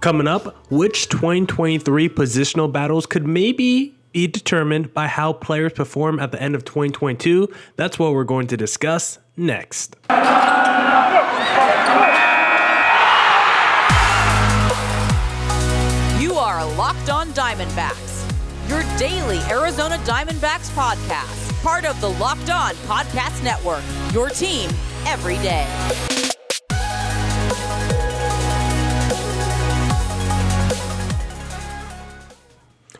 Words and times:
Coming 0.00 0.26
up, 0.26 0.56
which 0.70 1.10
2023 1.10 2.08
positional 2.08 2.72
battles 2.72 3.04
could 3.04 3.26
maybe 3.26 3.94
be 4.12 4.26
determined 4.26 4.94
by 4.94 5.06
how 5.06 5.34
players 5.34 5.74
perform 5.74 6.18
at 6.18 6.32
the 6.32 6.40
end 6.40 6.54
of 6.54 6.64
2022? 6.64 7.48
That's 7.76 7.98
what 7.98 8.14
we're 8.14 8.24
going 8.24 8.46
to 8.46 8.56
discuss 8.56 9.18
next. 9.36 9.96
You 16.18 16.34
are 16.34 16.64
Locked 16.76 17.10
On 17.10 17.28
Diamondbacks, 17.34 18.26
your 18.70 18.82
daily 18.98 19.38
Arizona 19.50 19.98
Diamondbacks 20.04 20.70
podcast, 20.70 21.62
part 21.62 21.84
of 21.84 22.00
the 22.00 22.08
Locked 22.08 22.48
On 22.48 22.72
Podcast 22.86 23.44
Network, 23.44 23.82
your 24.14 24.30
team 24.30 24.70
every 25.06 25.36
day. 25.36 26.29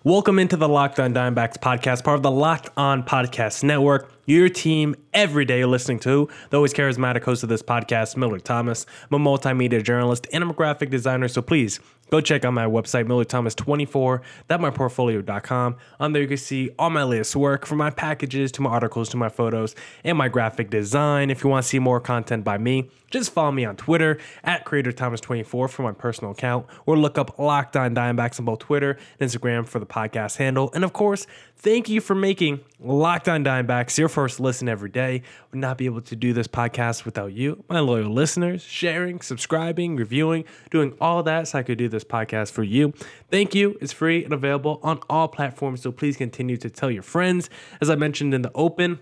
Welcome 0.03 0.39
into 0.39 0.57
the 0.57 0.67
Locked 0.67 0.99
On 0.99 1.13
Diamondbacks 1.13 1.59
podcast, 1.59 2.05
part 2.05 2.17
of 2.17 2.23
the 2.23 2.31
Locked 2.31 2.71
On 2.75 3.03
Podcast 3.03 3.63
Network. 3.63 4.11
Your 4.31 4.49
team 4.49 4.95
every 5.13 5.45
day 5.45 5.65
listening 5.65 5.99
to. 6.01 6.29
The 6.51 6.57
always 6.57 6.73
charismatic 6.73 7.25
host 7.25 7.43
of 7.43 7.49
this 7.49 7.63
podcast, 7.63 8.17
Miller 8.17 8.39
Thomas. 8.39 8.87
I'm 9.11 9.27
a 9.27 9.29
multimedia 9.29 9.83
journalist 9.83 10.29
and 10.33 10.45
I'm 10.45 10.51
a 10.51 10.55
graphic 10.55 10.89
designer, 10.89 11.27
so 11.27 11.43
please 11.43 11.81
go 12.13 12.21
check 12.21 12.45
out 12.45 12.53
my 12.53 12.67
website, 12.67 13.07
millerthomas24.myportfolio.com. 13.07 15.77
On 15.99 16.13
there, 16.13 16.23
you 16.23 16.29
can 16.29 16.37
see 16.37 16.71
all 16.79 16.91
my 16.91 17.03
latest 17.03 17.35
work 17.35 17.67
from 17.67 17.79
my 17.79 17.91
packages 17.91 18.53
to 18.53 18.63
my 18.63 18.71
articles 18.71 19.09
to 19.09 19.17
my 19.17 19.29
photos 19.29 19.75
and 20.05 20.17
my 20.17 20.29
graphic 20.29 20.71
design. 20.71 21.31
If 21.31 21.43
you 21.43 21.51
want 21.51 21.65
to 21.65 21.69
see 21.69 21.81
more 21.81 21.99
content 21.99 22.45
by 22.45 22.59
me, 22.59 22.89
just 23.11 23.33
follow 23.33 23.51
me 23.51 23.65
on 23.65 23.77
Twitter 23.77 24.19
at 24.45 24.65
CreatorThomas24 24.65 25.71
for 25.71 25.83
my 25.83 25.93
personal 25.93 26.31
account, 26.31 26.67
or 26.87 26.97
look 26.97 27.19
up 27.19 27.39
Locked 27.39 27.77
On 27.77 27.95
Diamondbacks 27.95 28.39
on 28.39 28.45
both 28.45 28.61
Twitter 28.61 28.97
and 29.19 29.29
Instagram 29.29 29.67
for 29.67 29.81
the 29.81 29.87
podcast 29.87 30.37
handle. 30.37 30.71
And 30.75 30.85
of 30.85 30.93
course, 30.93 31.27
thank 31.57 31.89
you 31.89 32.01
for 32.01 32.15
making 32.15 32.61
Locked 32.79 33.29
On 33.29 33.45
Diamondbacks 33.45 33.99
your 33.99 34.09
first 34.09 34.20
listen 34.29 34.69
every 34.69 34.91
day. 34.91 35.23
Would 35.51 35.61
not 35.61 35.79
be 35.79 35.87
able 35.87 36.03
to 36.03 36.17
do 36.17 36.33
this 36.33 36.47
podcast 36.47 37.05
without 37.05 37.33
you, 37.33 37.65
my 37.69 37.81
loyal 37.81 38.11
listeners, 38.11 38.63
sharing, 38.63 39.21
subscribing, 39.21 39.97
reviewing, 39.97 40.45
doing 40.71 40.95
all 41.01 41.23
that 41.23 41.49
so 41.49 41.59
I 41.59 41.63
could 41.63 41.79
do 41.79 41.89
this 41.89 42.05
podcast 42.05 42.53
for 42.53 42.63
you. 42.63 42.93
Thank 43.31 43.55
you. 43.55 43.79
It's 43.81 43.93
free 43.93 44.25
and 44.25 44.33
available 44.33 44.81
on 44.83 45.01
all 45.09 45.29
platforms, 45.29 45.83
so 45.83 45.93
please 45.93 46.17
continue 46.17 46.57
to 46.59 46.71
tell 46.71 46.91
your 46.91 47.03
friends. 47.03 47.49
As 47.81 47.89
I 47.89 47.95
mentioned 47.95 48.35
in 48.35 48.43
the 48.43 48.53
open, 48.55 48.99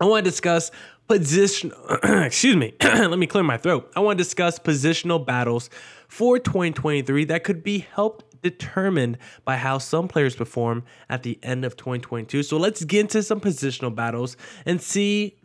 I 0.00 0.06
want 0.06 0.24
to 0.24 0.30
discuss 0.30 0.70
position. 1.08 1.72
excuse 2.02 2.56
me. 2.56 2.74
Let 2.82 3.18
me 3.18 3.26
clear 3.26 3.44
my 3.44 3.56
throat. 3.56 3.90
I 3.94 4.00
want 4.00 4.18
to 4.18 4.24
discuss 4.24 4.58
positional 4.58 5.24
battles 5.24 5.70
for 6.08 6.38
2023 6.38 7.24
that 7.26 7.44
could 7.44 7.62
be 7.62 7.86
helped 7.94 8.33
determined 8.44 9.18
by 9.44 9.56
how 9.56 9.78
some 9.78 10.06
players 10.06 10.36
perform 10.36 10.84
at 11.08 11.24
the 11.24 11.38
end 11.42 11.64
of 11.64 11.76
2022. 11.76 12.44
So 12.44 12.56
let's 12.56 12.84
get 12.84 13.00
into 13.00 13.22
some 13.24 13.40
positional 13.40 13.92
battles 13.92 14.36
and 14.64 14.80
see 14.80 15.36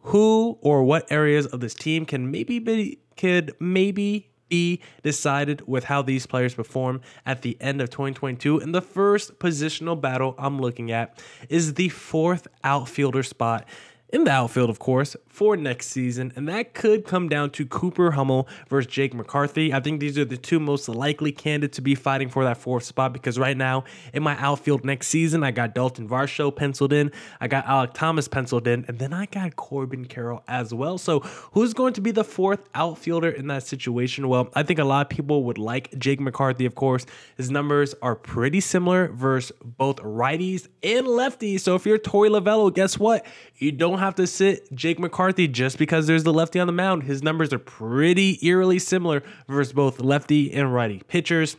who 0.00 0.58
or 0.60 0.82
what 0.82 1.10
areas 1.12 1.46
of 1.46 1.60
this 1.60 1.74
team 1.74 2.04
can 2.04 2.30
maybe 2.30 2.58
be 2.58 2.98
could 3.16 3.54
maybe 3.60 4.30
be 4.48 4.80
decided 5.02 5.66
with 5.66 5.84
how 5.84 6.02
these 6.02 6.26
players 6.26 6.54
perform 6.54 7.00
at 7.24 7.42
the 7.42 7.56
end 7.60 7.80
of 7.80 7.90
2022. 7.90 8.60
And 8.60 8.74
the 8.74 8.80
first 8.80 9.38
positional 9.38 10.00
battle 10.00 10.34
I'm 10.38 10.60
looking 10.60 10.92
at 10.92 11.20
is 11.48 11.74
the 11.74 11.88
fourth 11.88 12.46
outfielder 12.62 13.22
spot 13.22 13.66
in 14.10 14.24
the 14.24 14.30
outfield, 14.30 14.70
of 14.70 14.78
course, 14.78 15.16
for 15.26 15.56
next 15.56 15.88
season, 15.88 16.32
and 16.36 16.48
that 16.48 16.74
could 16.74 17.04
come 17.04 17.28
down 17.28 17.50
to 17.50 17.66
Cooper 17.66 18.12
Hummel 18.12 18.48
versus 18.68 18.90
Jake 18.90 19.12
McCarthy. 19.12 19.74
I 19.74 19.80
think 19.80 19.98
these 19.98 20.16
are 20.16 20.24
the 20.24 20.36
two 20.36 20.60
most 20.60 20.88
likely 20.88 21.32
candidates 21.32 21.76
to 21.76 21.82
be 21.82 21.94
fighting 21.96 22.28
for 22.28 22.44
that 22.44 22.56
fourth 22.56 22.84
spot 22.84 23.12
because 23.12 23.36
right 23.38 23.56
now 23.56 23.84
in 24.14 24.22
my 24.22 24.36
outfield 24.38 24.84
next 24.84 25.08
season, 25.08 25.42
I 25.42 25.50
got 25.50 25.74
Dalton 25.74 26.08
Varsho 26.08 26.54
penciled 26.54 26.92
in, 26.92 27.10
I 27.40 27.48
got 27.48 27.66
Alek 27.66 27.94
Thomas 27.94 28.28
penciled 28.28 28.68
in, 28.68 28.84
and 28.86 28.98
then 28.98 29.12
I 29.12 29.26
got 29.26 29.56
Corbin 29.56 30.04
Carroll 30.04 30.42
as 30.46 30.72
well. 30.72 30.98
So, 30.98 31.20
who's 31.52 31.74
going 31.74 31.92
to 31.94 32.00
be 32.00 32.12
the 32.12 32.24
fourth 32.24 32.60
outfielder 32.74 33.30
in 33.30 33.48
that 33.48 33.66
situation? 33.66 34.28
Well, 34.28 34.48
I 34.54 34.62
think 34.62 34.78
a 34.78 34.84
lot 34.84 35.06
of 35.06 35.10
people 35.10 35.44
would 35.44 35.58
like 35.58 35.98
Jake 35.98 36.20
McCarthy, 36.20 36.64
of 36.64 36.76
course. 36.76 37.06
His 37.36 37.50
numbers 37.50 37.94
are 38.02 38.14
pretty 38.14 38.60
similar 38.60 39.08
versus 39.08 39.52
both 39.64 39.96
righties 39.96 40.68
and 40.82 41.06
lefties. 41.06 41.60
So, 41.60 41.74
if 41.74 41.84
you're 41.84 41.98
Torey 41.98 42.30
Lovullo, 42.30 42.72
guess 42.72 42.98
what? 42.98 43.26
You 43.56 43.72
don't 43.72 43.95
have 43.98 44.14
to 44.16 44.26
sit 44.26 44.72
Jake 44.74 44.98
McCarthy 44.98 45.48
just 45.48 45.78
because 45.78 46.06
there's 46.06 46.24
the 46.24 46.32
lefty 46.32 46.58
on 46.58 46.66
the 46.66 46.72
mound. 46.72 47.04
His 47.04 47.22
numbers 47.22 47.52
are 47.52 47.58
pretty 47.58 48.38
eerily 48.46 48.78
similar 48.78 49.22
versus 49.48 49.72
both 49.72 50.00
lefty 50.00 50.52
and 50.52 50.72
righty 50.72 51.02
pitchers. 51.08 51.56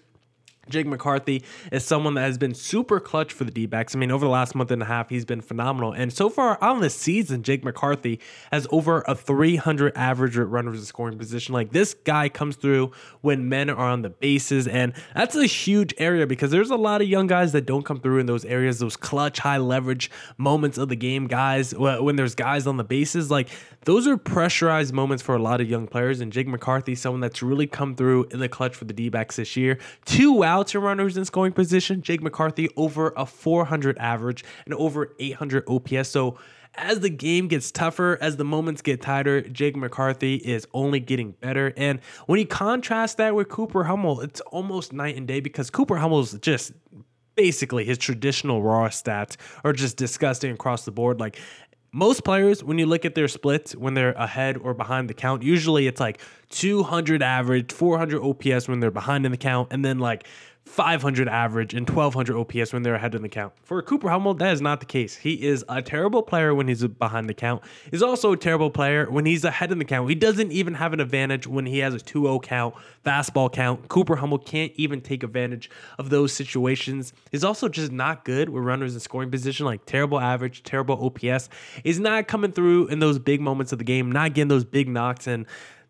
Jake 0.69 0.85
McCarthy 0.85 1.43
is 1.71 1.85
someone 1.85 2.13
that 2.15 2.21
has 2.21 2.37
been 2.37 2.53
super 2.53 2.99
clutch 2.99 3.33
for 3.33 3.43
the 3.43 3.51
D 3.51 3.65
backs. 3.65 3.95
I 3.95 3.99
mean, 3.99 4.11
over 4.11 4.25
the 4.25 4.31
last 4.31 4.55
month 4.55 4.71
and 4.71 4.81
a 4.81 4.85
half, 4.85 5.09
he's 5.09 5.25
been 5.25 5.41
phenomenal. 5.41 5.93
And 5.93 6.11
so 6.11 6.29
far 6.29 6.61
on 6.63 6.81
this 6.81 6.95
season, 6.95 7.43
Jake 7.43 7.63
McCarthy 7.63 8.19
has 8.51 8.67
over 8.71 9.03
a 9.07 9.15
300 9.15 9.95
average 9.95 10.37
with 10.37 10.47
runners 10.47 10.79
in 10.79 10.85
scoring 10.85 11.17
position. 11.17 11.53
Like 11.53 11.71
this 11.71 11.93
guy 11.93 12.29
comes 12.29 12.55
through 12.55 12.91
when 13.21 13.49
men 13.49 13.69
are 13.69 13.89
on 13.89 14.01
the 14.01 14.09
bases. 14.09 14.67
And 14.67 14.93
that's 15.15 15.35
a 15.35 15.45
huge 15.45 15.93
area 15.97 16.27
because 16.27 16.51
there's 16.51 16.69
a 16.69 16.75
lot 16.75 17.01
of 17.01 17.07
young 17.07 17.27
guys 17.27 17.51
that 17.51 17.65
don't 17.65 17.83
come 17.83 17.99
through 17.99 18.19
in 18.19 18.25
those 18.25 18.45
areas, 18.45 18.79
those 18.79 18.97
clutch, 18.97 19.39
high 19.39 19.57
leverage 19.57 20.09
moments 20.37 20.77
of 20.77 20.89
the 20.89 20.95
game, 20.95 21.27
guys, 21.27 21.73
when 21.75 22.15
there's 22.15 22.35
guys 22.35 22.67
on 22.67 22.77
the 22.77 22.83
bases. 22.83 23.31
Like 23.31 23.49
those 23.85 24.07
are 24.07 24.17
pressurized 24.17 24.93
moments 24.93 25.23
for 25.23 25.35
a 25.35 25.41
lot 25.41 25.61
of 25.61 25.69
young 25.69 25.87
players. 25.87 26.19
And 26.19 26.31
Jake 26.31 26.47
McCarthy, 26.47 26.95
someone 26.95 27.21
that's 27.21 27.41
really 27.43 27.67
come 27.67 27.95
through 27.95 28.25
in 28.31 28.39
the 28.39 28.49
clutch 28.49 28.75
for 28.75 28.85
the 28.85 28.93
D 28.93 29.09
backs 29.09 29.37
this 29.37 29.55
year. 29.55 29.77
Two 30.05 30.43
out 30.43 30.56
outs 30.57 30.73
and 30.73 30.83
runners 30.83 31.17
in 31.17 31.25
scoring 31.25 31.53
position. 31.53 32.01
Jake 32.01 32.21
McCarthy 32.21 32.69
over 32.75 33.13
a 33.15 33.25
400 33.25 33.97
average 33.99 34.43
and 34.65 34.73
over 34.73 35.13
800 35.19 35.63
OPS. 35.67 36.09
So 36.09 36.37
as 36.75 36.99
the 36.99 37.09
game 37.09 37.47
gets 37.47 37.71
tougher, 37.71 38.17
as 38.21 38.37
the 38.37 38.43
moments 38.43 38.81
get 38.81 39.01
tighter, 39.01 39.41
Jake 39.41 39.75
McCarthy 39.75 40.35
is 40.35 40.67
only 40.73 40.99
getting 40.99 41.31
better. 41.31 41.73
And 41.77 41.99
when 42.25 42.39
you 42.39 42.47
contrast 42.47 43.17
that 43.17 43.35
with 43.35 43.49
Cooper 43.49 43.83
Hummel, 43.83 44.21
it's 44.21 44.41
almost 44.41 44.93
night 44.93 45.15
and 45.15 45.27
day 45.27 45.39
because 45.39 45.69
Cooper 45.69 45.97
Hummel's 45.97 46.33
just 46.39 46.71
basically 47.35 47.85
his 47.85 47.99
traditional 47.99 48.63
raw 48.63 48.89
stats 48.89 49.37
are 49.63 49.73
just 49.73 49.95
disgusting 49.95 50.51
across 50.51 50.85
the 50.85 50.91
board. 50.91 51.19
Like 51.19 51.39
most 51.91 52.23
players, 52.23 52.63
when 52.63 52.77
you 52.77 52.85
look 52.85 53.05
at 53.05 53.15
their 53.15 53.27
splits 53.27 53.75
when 53.75 53.93
they're 53.93 54.11
ahead 54.13 54.57
or 54.57 54.73
behind 54.73 55.09
the 55.09 55.13
count, 55.13 55.43
usually 55.43 55.87
it's 55.87 55.99
like 55.99 56.19
200 56.49 57.23
average, 57.23 57.71
400 57.71 58.21
OPS 58.21 58.67
when 58.67 58.79
they're 58.79 58.91
behind 58.91 59.25
in 59.25 59.31
the 59.31 59.37
count, 59.37 59.69
and 59.71 59.83
then 59.83 59.99
like 59.99 60.27
500 60.67 61.27
average 61.27 61.73
and 61.73 61.89
1200 61.89 62.37
OPS 62.37 62.73
when 62.73 62.83
they're 62.83 62.95
ahead 62.95 63.15
in 63.15 63.21
the 63.21 63.29
count. 63.29 63.53
For 63.63 63.81
Cooper 63.81 64.09
Hummel, 64.09 64.33
that 64.35 64.53
is 64.53 64.61
not 64.61 64.79
the 64.79 64.85
case. 64.85 65.15
He 65.15 65.45
is 65.45 65.65
a 65.69 65.81
terrible 65.81 66.21
player 66.21 66.53
when 66.53 66.67
he's 66.67 66.85
behind 66.85 67.27
the 67.27 67.33
count. 67.33 67.63
He's 67.89 68.03
also 68.03 68.33
a 68.33 68.37
terrible 68.37 68.69
player 68.69 69.09
when 69.09 69.25
he's 69.25 69.43
ahead 69.43 69.71
in 69.71 69.79
the 69.79 69.85
count. 69.85 70.09
He 70.09 70.15
doesn't 70.15 70.51
even 70.51 70.75
have 70.75 70.93
an 70.93 70.99
advantage 70.99 71.47
when 71.47 71.65
he 71.65 71.79
has 71.79 71.95
a 71.95 71.99
2-0 71.99 72.43
count, 72.43 72.75
fastball 73.05 73.51
count. 73.51 73.87
Cooper 73.87 74.17
Hummel 74.17 74.37
can't 74.37 74.71
even 74.75 75.01
take 75.01 75.23
advantage 75.23 75.69
of 75.97 76.09
those 76.09 76.33
situations. 76.33 77.13
He's 77.31 77.43
also 77.43 77.69
just 77.69 77.91
not 77.91 78.25
good 78.25 78.49
with 78.49 78.63
runners 78.63 78.93
in 78.93 78.99
scoring 78.99 79.31
position, 79.31 79.65
like 79.65 79.85
terrible 79.85 80.19
average, 80.19 80.63
terrible 80.63 81.03
OPS. 81.03 81.49
He's 81.83 81.99
not 81.99 82.27
coming 82.27 82.51
through 82.51 82.87
in 82.87 82.99
those 82.99 83.17
big 83.19 83.41
moments 83.41 83.71
of 83.71 83.79
the 83.79 83.85
game, 83.85 84.11
not 84.11 84.33
getting 84.33 84.49
those 84.49 84.65
big 84.65 84.89
knocks 84.89 85.27
and 85.27 85.45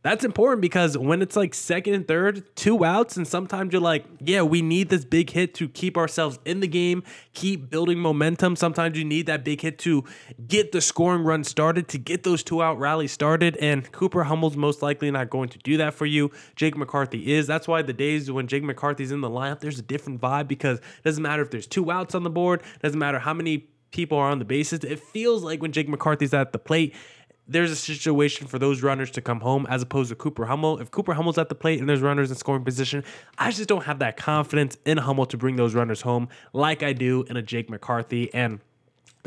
that's 0.08 0.24
important 0.24 0.62
because 0.62 0.98
when 0.98 1.22
it's 1.22 1.36
like 1.36 1.54
second 1.54 1.94
and 1.94 2.08
third, 2.08 2.56
two 2.56 2.86
outs, 2.86 3.18
and 3.18 3.28
sometimes 3.28 3.74
you're 3.74 3.82
like, 3.82 4.06
yeah, 4.22 4.42
we 4.42 4.62
need 4.62 4.88
this 4.88 5.04
big 5.04 5.30
hit 5.32 5.54
to 5.56 5.68
keep 5.68 5.98
ourselves 5.98 6.40
in 6.46 6.62
the 6.62 6.68
game, 6.68 7.04
keep 7.34 7.70
building 7.70 8.00
momentum. 8.00 8.56
Sometimes 8.56 8.98
you 8.98 9.04
need 9.04 9.26
that 9.26 9.44
big 9.44 9.60
hit 9.60 9.80
to 9.80 10.06
get 10.48 10.72
the 10.72 10.80
scoring 10.80 11.24
run 11.24 11.44
started, 11.44 11.90
to 11.90 11.98
get 11.98 12.24
those 12.24 12.42
two 12.42 12.64
out 12.64 12.80
rallies 12.80 13.12
started. 13.12 13.58
And 13.58 13.92
Cooper 13.92 14.24
Hummel's 14.24 14.56
most 14.56 14.82
likely 14.82 15.12
not 15.12 15.30
going 15.30 15.50
to 15.50 15.58
do 15.60 15.76
that 15.76 15.94
for 15.94 16.06
you. 16.06 16.32
Jake 16.56 16.78
McCarthy 16.78 17.34
is. 17.34 17.46
That's 17.46 17.68
why 17.68 17.82
the 17.82 17.92
days 17.92 18.32
when 18.32 18.48
Jake 18.48 18.64
McCarthy's 18.64 19.12
in 19.12 19.20
the 19.20 19.30
lineup, 19.30 19.60
there's 19.60 19.80
a 19.80 19.84
different 19.84 20.22
vibe 20.22 20.48
because 20.48 20.78
it 20.78 21.04
doesn't 21.04 21.22
matter 21.22 21.42
if 21.42 21.52
there's 21.52 21.68
two 21.68 21.92
outs 21.92 22.16
on 22.16 22.24
the 22.24 22.30
board, 22.30 22.64
doesn't 22.82 22.98
matter 22.98 23.20
how 23.20 23.34
many 23.34 23.68
people 23.92 24.18
are 24.18 24.30
on 24.30 24.40
the 24.40 24.46
bases. 24.46 24.84
It 24.84 25.00
feels 25.00 25.44
like 25.44 25.62
when 25.62 25.72
Jake 25.72 25.90
McCarthy's 25.90 26.34
at 26.34 26.52
the 26.52 26.60
plate, 26.60 26.96
there's 27.48 27.72
a 27.72 27.76
situation 27.76 28.48
for 28.48 28.60
those 28.60 28.84
runners 28.84 29.12
to 29.12 29.22
come 29.22 29.40
home 29.40 29.66
as 29.70 29.82
opposed 29.82 30.10
to 30.10 30.16
Cooper 30.16 30.46
Hummel. 30.46 30.80
If 30.80 30.92
Cooper 30.92 31.14
Hummel's 31.14 31.38
at 31.38 31.50
the 31.50 31.56
plate 31.56 31.80
and 31.80 31.88
there's 31.88 32.02
runners 32.02 32.30
in 32.30 32.36
scoring 32.38 32.64
position, 32.64 33.04
I 33.38 33.52
just 33.52 33.70
don't 33.70 33.86
have 33.86 34.00
that 34.00 34.18
confidence 34.18 34.78
in 34.86 34.98
Hummel 34.98 35.26
to 35.28 35.38
bring 35.38 35.56
those 35.56 35.74
runners 35.74 36.02
home 36.02 36.30
like 36.54 36.84
I 36.84 36.94
do 36.94 37.24
in 37.30 37.38
a 37.38 37.42
Jake 37.42 37.70
McCarthy. 37.70 38.34
And 38.34 38.60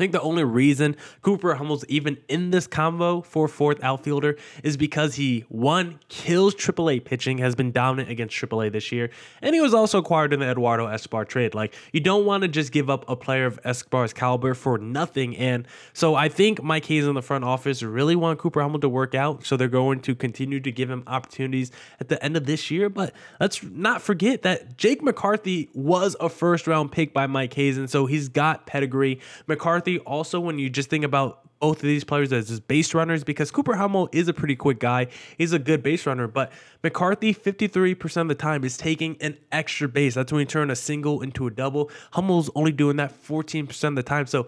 think 0.01 0.13
the 0.13 0.21
only 0.21 0.43
reason 0.43 0.95
Cooper 1.21 1.53
Hummel's 1.53 1.85
even 1.87 2.17
in 2.27 2.49
this 2.49 2.65
combo 2.65 3.21
for 3.21 3.47
fourth 3.47 3.83
outfielder 3.83 4.35
is 4.63 4.75
because 4.75 5.13
he 5.13 5.45
one 5.47 5.99
kills 6.09 6.55
AAA 6.55 7.05
pitching, 7.05 7.37
has 7.37 7.53
been 7.53 7.71
dominant 7.71 8.09
against 8.09 8.35
AAA 8.35 8.71
this 8.71 8.91
year, 8.91 9.11
and 9.43 9.53
he 9.53 9.61
was 9.61 9.75
also 9.75 9.99
acquired 9.99 10.33
in 10.33 10.39
the 10.39 10.49
Eduardo 10.49 10.87
Escobar 10.87 11.23
trade. 11.23 11.53
Like 11.53 11.75
you 11.93 11.99
don't 11.99 12.25
want 12.25 12.41
to 12.41 12.47
just 12.47 12.71
give 12.71 12.89
up 12.89 13.07
a 13.07 13.15
player 13.15 13.45
of 13.45 13.59
Escobar's 13.63 14.11
caliber 14.11 14.55
for 14.55 14.79
nothing. 14.79 15.37
And 15.37 15.67
so 15.93 16.15
I 16.15 16.29
think 16.29 16.63
Mike 16.63 16.85
Hazen 16.85 17.09
in 17.09 17.15
the 17.15 17.21
front 17.21 17.43
office 17.43 17.83
really 17.83 18.15
want 18.15 18.39
Cooper 18.39 18.61
Hummel 18.61 18.79
to 18.79 18.89
work 18.89 19.13
out, 19.13 19.45
so 19.45 19.55
they're 19.55 19.67
going 19.67 19.99
to 20.01 20.15
continue 20.15 20.59
to 20.61 20.71
give 20.71 20.89
him 20.89 21.03
opportunities 21.05 21.71
at 21.99 22.09
the 22.09 22.21
end 22.25 22.35
of 22.35 22.47
this 22.47 22.71
year. 22.71 22.89
But 22.89 23.13
let's 23.39 23.61
not 23.61 24.01
forget 24.01 24.41
that 24.41 24.77
Jake 24.77 25.03
McCarthy 25.03 25.69
was 25.75 26.15
a 26.19 26.27
first 26.27 26.65
round 26.65 26.91
pick 26.91 27.13
by 27.13 27.27
Mike 27.27 27.53
Hazen, 27.53 27.83
and 27.83 27.89
so 27.89 28.07
he's 28.07 28.29
got 28.29 28.65
pedigree. 28.65 29.19
McCarthy 29.45 29.90
also 29.99 30.39
when 30.39 30.59
you 30.59 30.69
just 30.69 30.89
think 30.89 31.03
about 31.03 31.41
both 31.59 31.77
of 31.77 31.83
these 31.83 32.03
players 32.03 32.33
as 32.33 32.47
just 32.47 32.67
base 32.67 32.93
runners 32.93 33.23
because 33.23 33.51
Cooper 33.51 33.75
Hummel 33.75 34.09
is 34.11 34.27
a 34.27 34.33
pretty 34.33 34.55
quick 34.55 34.79
guy. 34.79 35.07
He's 35.37 35.53
a 35.53 35.59
good 35.59 35.83
base 35.83 36.05
runner, 36.05 36.27
but 36.27 36.51
McCarthy 36.83 37.33
53% 37.33 38.21
of 38.21 38.27
the 38.27 38.35
time 38.35 38.63
is 38.63 38.77
taking 38.77 39.15
an 39.21 39.37
extra 39.51 39.87
base. 39.87 40.15
That's 40.15 40.31
when 40.31 40.39
you 40.39 40.45
turn 40.45 40.71
a 40.71 40.75
single 40.75 41.21
into 41.21 41.47
a 41.47 41.51
double. 41.51 41.91
Hummel's 42.13 42.49
only 42.55 42.71
doing 42.71 42.97
that 42.97 43.13
14% 43.23 43.83
of 43.83 43.95
the 43.95 44.03
time. 44.03 44.25
So 44.25 44.47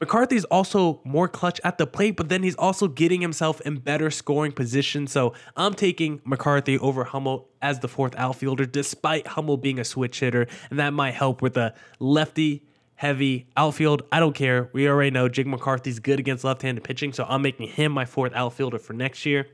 McCarthy's 0.00 0.44
also 0.46 1.00
more 1.04 1.26
clutch 1.26 1.58
at 1.64 1.78
the 1.78 1.86
plate, 1.86 2.16
but 2.16 2.28
then 2.28 2.42
he's 2.42 2.56
also 2.56 2.86
getting 2.86 3.22
himself 3.22 3.60
in 3.62 3.76
better 3.76 4.10
scoring 4.10 4.52
position. 4.52 5.06
So 5.06 5.32
I'm 5.56 5.72
taking 5.72 6.20
McCarthy 6.24 6.78
over 6.78 7.04
Hummel 7.04 7.48
as 7.62 7.80
the 7.80 7.88
fourth 7.88 8.14
outfielder, 8.16 8.66
despite 8.66 9.26
Hummel 9.26 9.56
being 9.56 9.78
a 9.78 9.84
switch 9.84 10.20
hitter, 10.20 10.46
and 10.70 10.78
that 10.78 10.92
might 10.92 11.14
help 11.14 11.40
with 11.40 11.56
a 11.56 11.74
lefty 11.98 12.62
heavy 12.96 13.46
outfield. 13.56 14.02
I 14.10 14.20
don't 14.20 14.34
care. 14.34 14.68
We 14.72 14.88
already 14.88 15.10
know 15.10 15.28
Jake 15.28 15.46
McCarthy's 15.46 16.00
good 16.00 16.18
against 16.18 16.44
left-handed 16.44 16.82
pitching, 16.82 17.12
so 17.12 17.24
I'm 17.28 17.42
making 17.42 17.68
him 17.68 17.92
my 17.92 18.04
fourth 18.04 18.32
outfielder 18.34 18.78
for 18.78 18.92
next 18.92 19.24
year. 19.24 19.48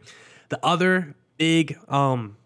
The 0.48 0.64
other 0.64 1.14
big 1.38 1.78
um 1.88 2.36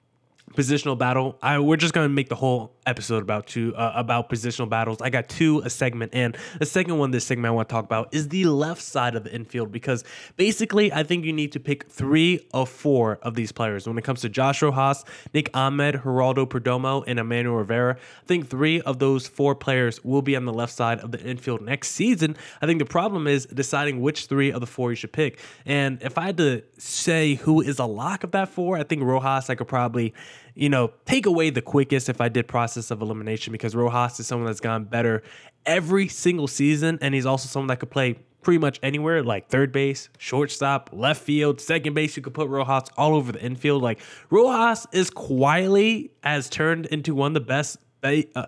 positional 0.55 0.97
battle. 0.97 1.39
I 1.43 1.59
we're 1.59 1.77
just 1.77 1.93
gonna 1.93 2.09
make 2.09 2.29
the 2.29 2.37
whole 2.37 2.73
episode 2.87 3.23
about 3.23 3.47
two 3.47 3.75
uh, 3.75 3.93
about 3.95 4.31
positional 4.31 4.69
battles. 4.69 5.03
I 5.03 5.11
got 5.11 5.29
two 5.29 5.61
a 5.65 5.71
segment, 5.71 6.15
and 6.15 6.37
the 6.59 6.67
second 6.67 6.99
one, 6.99 7.11
this 7.11 7.25
segment 7.25 7.47
I 7.47 7.51
want 7.51 7.69
to 7.69 7.73
talk 7.73 7.85
about 7.85 8.15
is 8.15 8.29
the 8.29 8.45
left 8.45 8.83
side 8.83 9.17
of 9.17 9.25
the 9.25 9.35
infield 9.35 9.73
because 9.73 10.05
basically 10.37 10.93
I 10.93 11.03
think 11.03 11.25
you 11.25 11.33
need 11.33 11.53
to 11.53 11.61
pick 11.61 11.89
three 11.89 12.47
of 12.55 12.69
four 12.69 13.19
of 13.23 13.35
these 13.35 13.53
players 13.53 13.87
when 13.89 13.99
it 13.99 14.05
comes 14.05 14.21
to 14.23 14.29
Josh 14.29 14.63
Rojas, 14.63 15.05
Nick 15.35 15.51
Ahmed, 15.55 15.97
Geraldo 15.97 16.47
Perdomo, 16.47 17.05
and 17.07 17.19
Emmanuel 17.19 17.57
Rivera. 17.57 17.97
I 17.97 18.27
think 18.27 18.49
three 18.49 18.81
of 18.83 18.99
those 18.99 19.27
four 19.27 19.55
players 19.55 20.05
will 20.05 20.23
be 20.23 20.37
on 20.37 20.45
the 20.45 20.53
left 20.53 20.73
side 20.73 21.01
of 21.01 21.11
the 21.11 21.21
infield 21.21 21.61
next 21.63 21.91
season. 21.91 22.37
I 22.63 22.67
think 22.67 22.79
the 22.79 22.87
problem 22.87 23.27
is 23.27 23.47
deciding 23.47 24.01
which 24.01 24.27
three 24.27 24.53
of 24.53 24.61
the 24.61 24.67
four 24.67 24.91
you 24.91 24.97
should 24.97 25.13
pick. 25.13 25.39
And 25.65 26.01
if 26.03 26.17
I 26.19 26.27
had 26.27 26.37
to 26.39 26.63
say 26.79 27.35
who 27.35 27.61
is 27.61 27.79
a 27.79 27.85
lock 27.87 28.25
of 28.25 28.31
that 28.33 28.49
four, 28.49 28.79
I 28.79 28.85
think 28.85 29.03
Rojas 29.03 29.51
I 29.51 29.55
could 29.55 29.69
probably 29.69 30.15
you 30.57 30.71
know, 30.71 30.91
take 31.05 31.27
away 31.27 31.51
the 31.51 31.61
quickest 31.61 32.09
if 32.09 32.21
I 32.21 32.31
did 32.31 32.49
process 32.49 32.91
of 32.91 33.03
elimination 33.03 33.53
because 33.53 33.77
Rojas 33.77 34.19
is 34.19 34.27
someone 34.27 34.47
that's 34.47 34.59
gone 34.59 34.85
better 34.85 35.23
every 35.67 36.09
single 36.09 36.49
season. 36.49 36.99
And 37.03 37.15
he's 37.15 37.27
also 37.27 37.47
someone 37.47 37.69
that 37.69 37.79
could 37.79 37.91
play 37.91 38.17
pretty 38.41 38.59
much 38.59 38.81
anywhere, 38.83 39.23
like 39.23 39.49
third 39.49 39.71
base, 39.71 40.09
shortstop, 40.17 40.91
left 40.95 41.23
field, 41.23 41.61
second 41.61 41.93
base. 41.93 42.17
You 42.17 42.23
could 42.23 42.33
put 42.33 42.49
Rojas 42.49 42.89
all 42.97 43.15
over 43.15 43.33
the 43.33 43.43
infield. 43.43 43.83
Like 43.83 44.01
Rojas 44.31 44.87
is 44.93 45.11
quietly 45.11 46.13
has 46.25 46.49
turned 46.49 46.87
into 46.87 47.15
one 47.15 47.31
of 47.31 47.35
the 47.35 47.41
best. 47.41 47.77
Uh, 48.03 48.47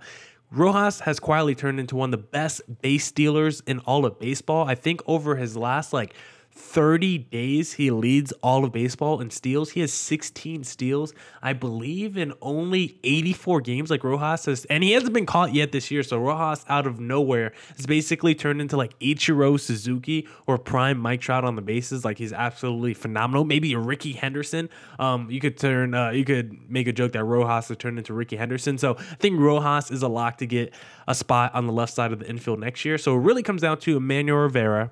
Rojas 0.51 1.01
has 1.01 1.21
quietly 1.21 1.55
turned 1.55 1.79
into 1.79 1.95
one 1.95 2.15
of 2.15 2.21
the 2.21 2.27
best 2.27 2.63
base 2.81 3.05
stealers 3.05 3.61
in 3.67 3.81
all 3.81 4.07
of 4.07 4.19
baseball. 4.19 4.67
I 4.67 4.77
think 4.77 5.03
over 5.07 5.37
his 5.37 5.59
last 5.59 5.93
like 5.93 6.15
30 6.51 7.19
days 7.19 7.75
he 7.75 7.91
leads 7.91 8.33
all 8.43 8.65
of 8.65 8.73
baseball 8.73 9.21
in 9.21 9.31
steals. 9.31 9.71
He 9.71 9.81
has 9.81 9.93
16 9.93 10.65
steals, 10.65 11.15
I 11.43 11.53
believe, 11.53 12.17
in 12.17 12.35
only 12.43 12.99
84 13.05 13.61
games. 13.63 13.91
Like 13.91 14.05
Rojas 14.05 14.45
has, 14.47 14.65
and 14.67 14.85
he 14.85 14.93
hasn't 14.93 15.15
been 15.15 15.27
caught 15.27 15.55
yet 15.55 15.73
this 15.73 15.91
year. 15.91 16.03
So 16.03 16.19
Rojas, 16.19 16.65
out 16.69 16.87
of 16.87 17.01
nowhere, 17.01 17.53
has 17.77 17.87
basically 17.87 18.35
turned 18.35 18.61
into 18.61 18.77
like 18.77 18.99
Ichiro 18.99 19.59
Suzuki 19.59 20.29
or 20.47 20.59
prime 20.59 20.99
Mike 20.99 21.21
Trout 21.21 21.45
on 21.45 21.57
the 21.57 21.63
bases. 21.63 22.05
Like 22.05 22.19
he's 22.19 22.33
absolutely 22.33 22.93
phenomenal. 22.95 23.45
Maybe 23.45 23.73
a 23.73 23.79
Rickey 23.79 24.13
Henderson. 24.13 24.69
Um, 24.99 25.31
you 25.31 25.41
could 25.41 25.57
turn, 25.57 25.95
uh, 25.95 26.11
you 26.11 26.25
could 26.25 26.71
make 26.71 26.87
a 26.87 26.93
joke 26.93 27.13
that 27.13 27.25
Rojas 27.25 27.69
has 27.69 27.77
turned 27.77 27.99
into 27.99 28.13
Rickey 28.13 28.37
Henderson. 28.37 28.79
So 28.79 28.97
I 28.99 29.15
think 29.15 29.39
Rojas 29.39 29.91
is 29.91 30.03
a 30.03 30.09
lock 30.09 30.39
to 30.39 30.47
get 30.47 30.75
a 31.07 31.15
spot 31.15 31.55
on 31.55 31.67
the 31.67 31.73
left 31.73 31.95
side 31.95 32.13
of 32.13 32.19
the 32.19 32.29
infield 32.29 32.61
next 32.61 32.85
year. 32.85 32.99
So 32.99 33.15
it 33.15 33.21
really 33.21 33.43
comes 33.43 33.63
down 33.63 33.79
to 33.81 33.97
Emmanuel 33.97 34.39
Rivera 34.39 34.91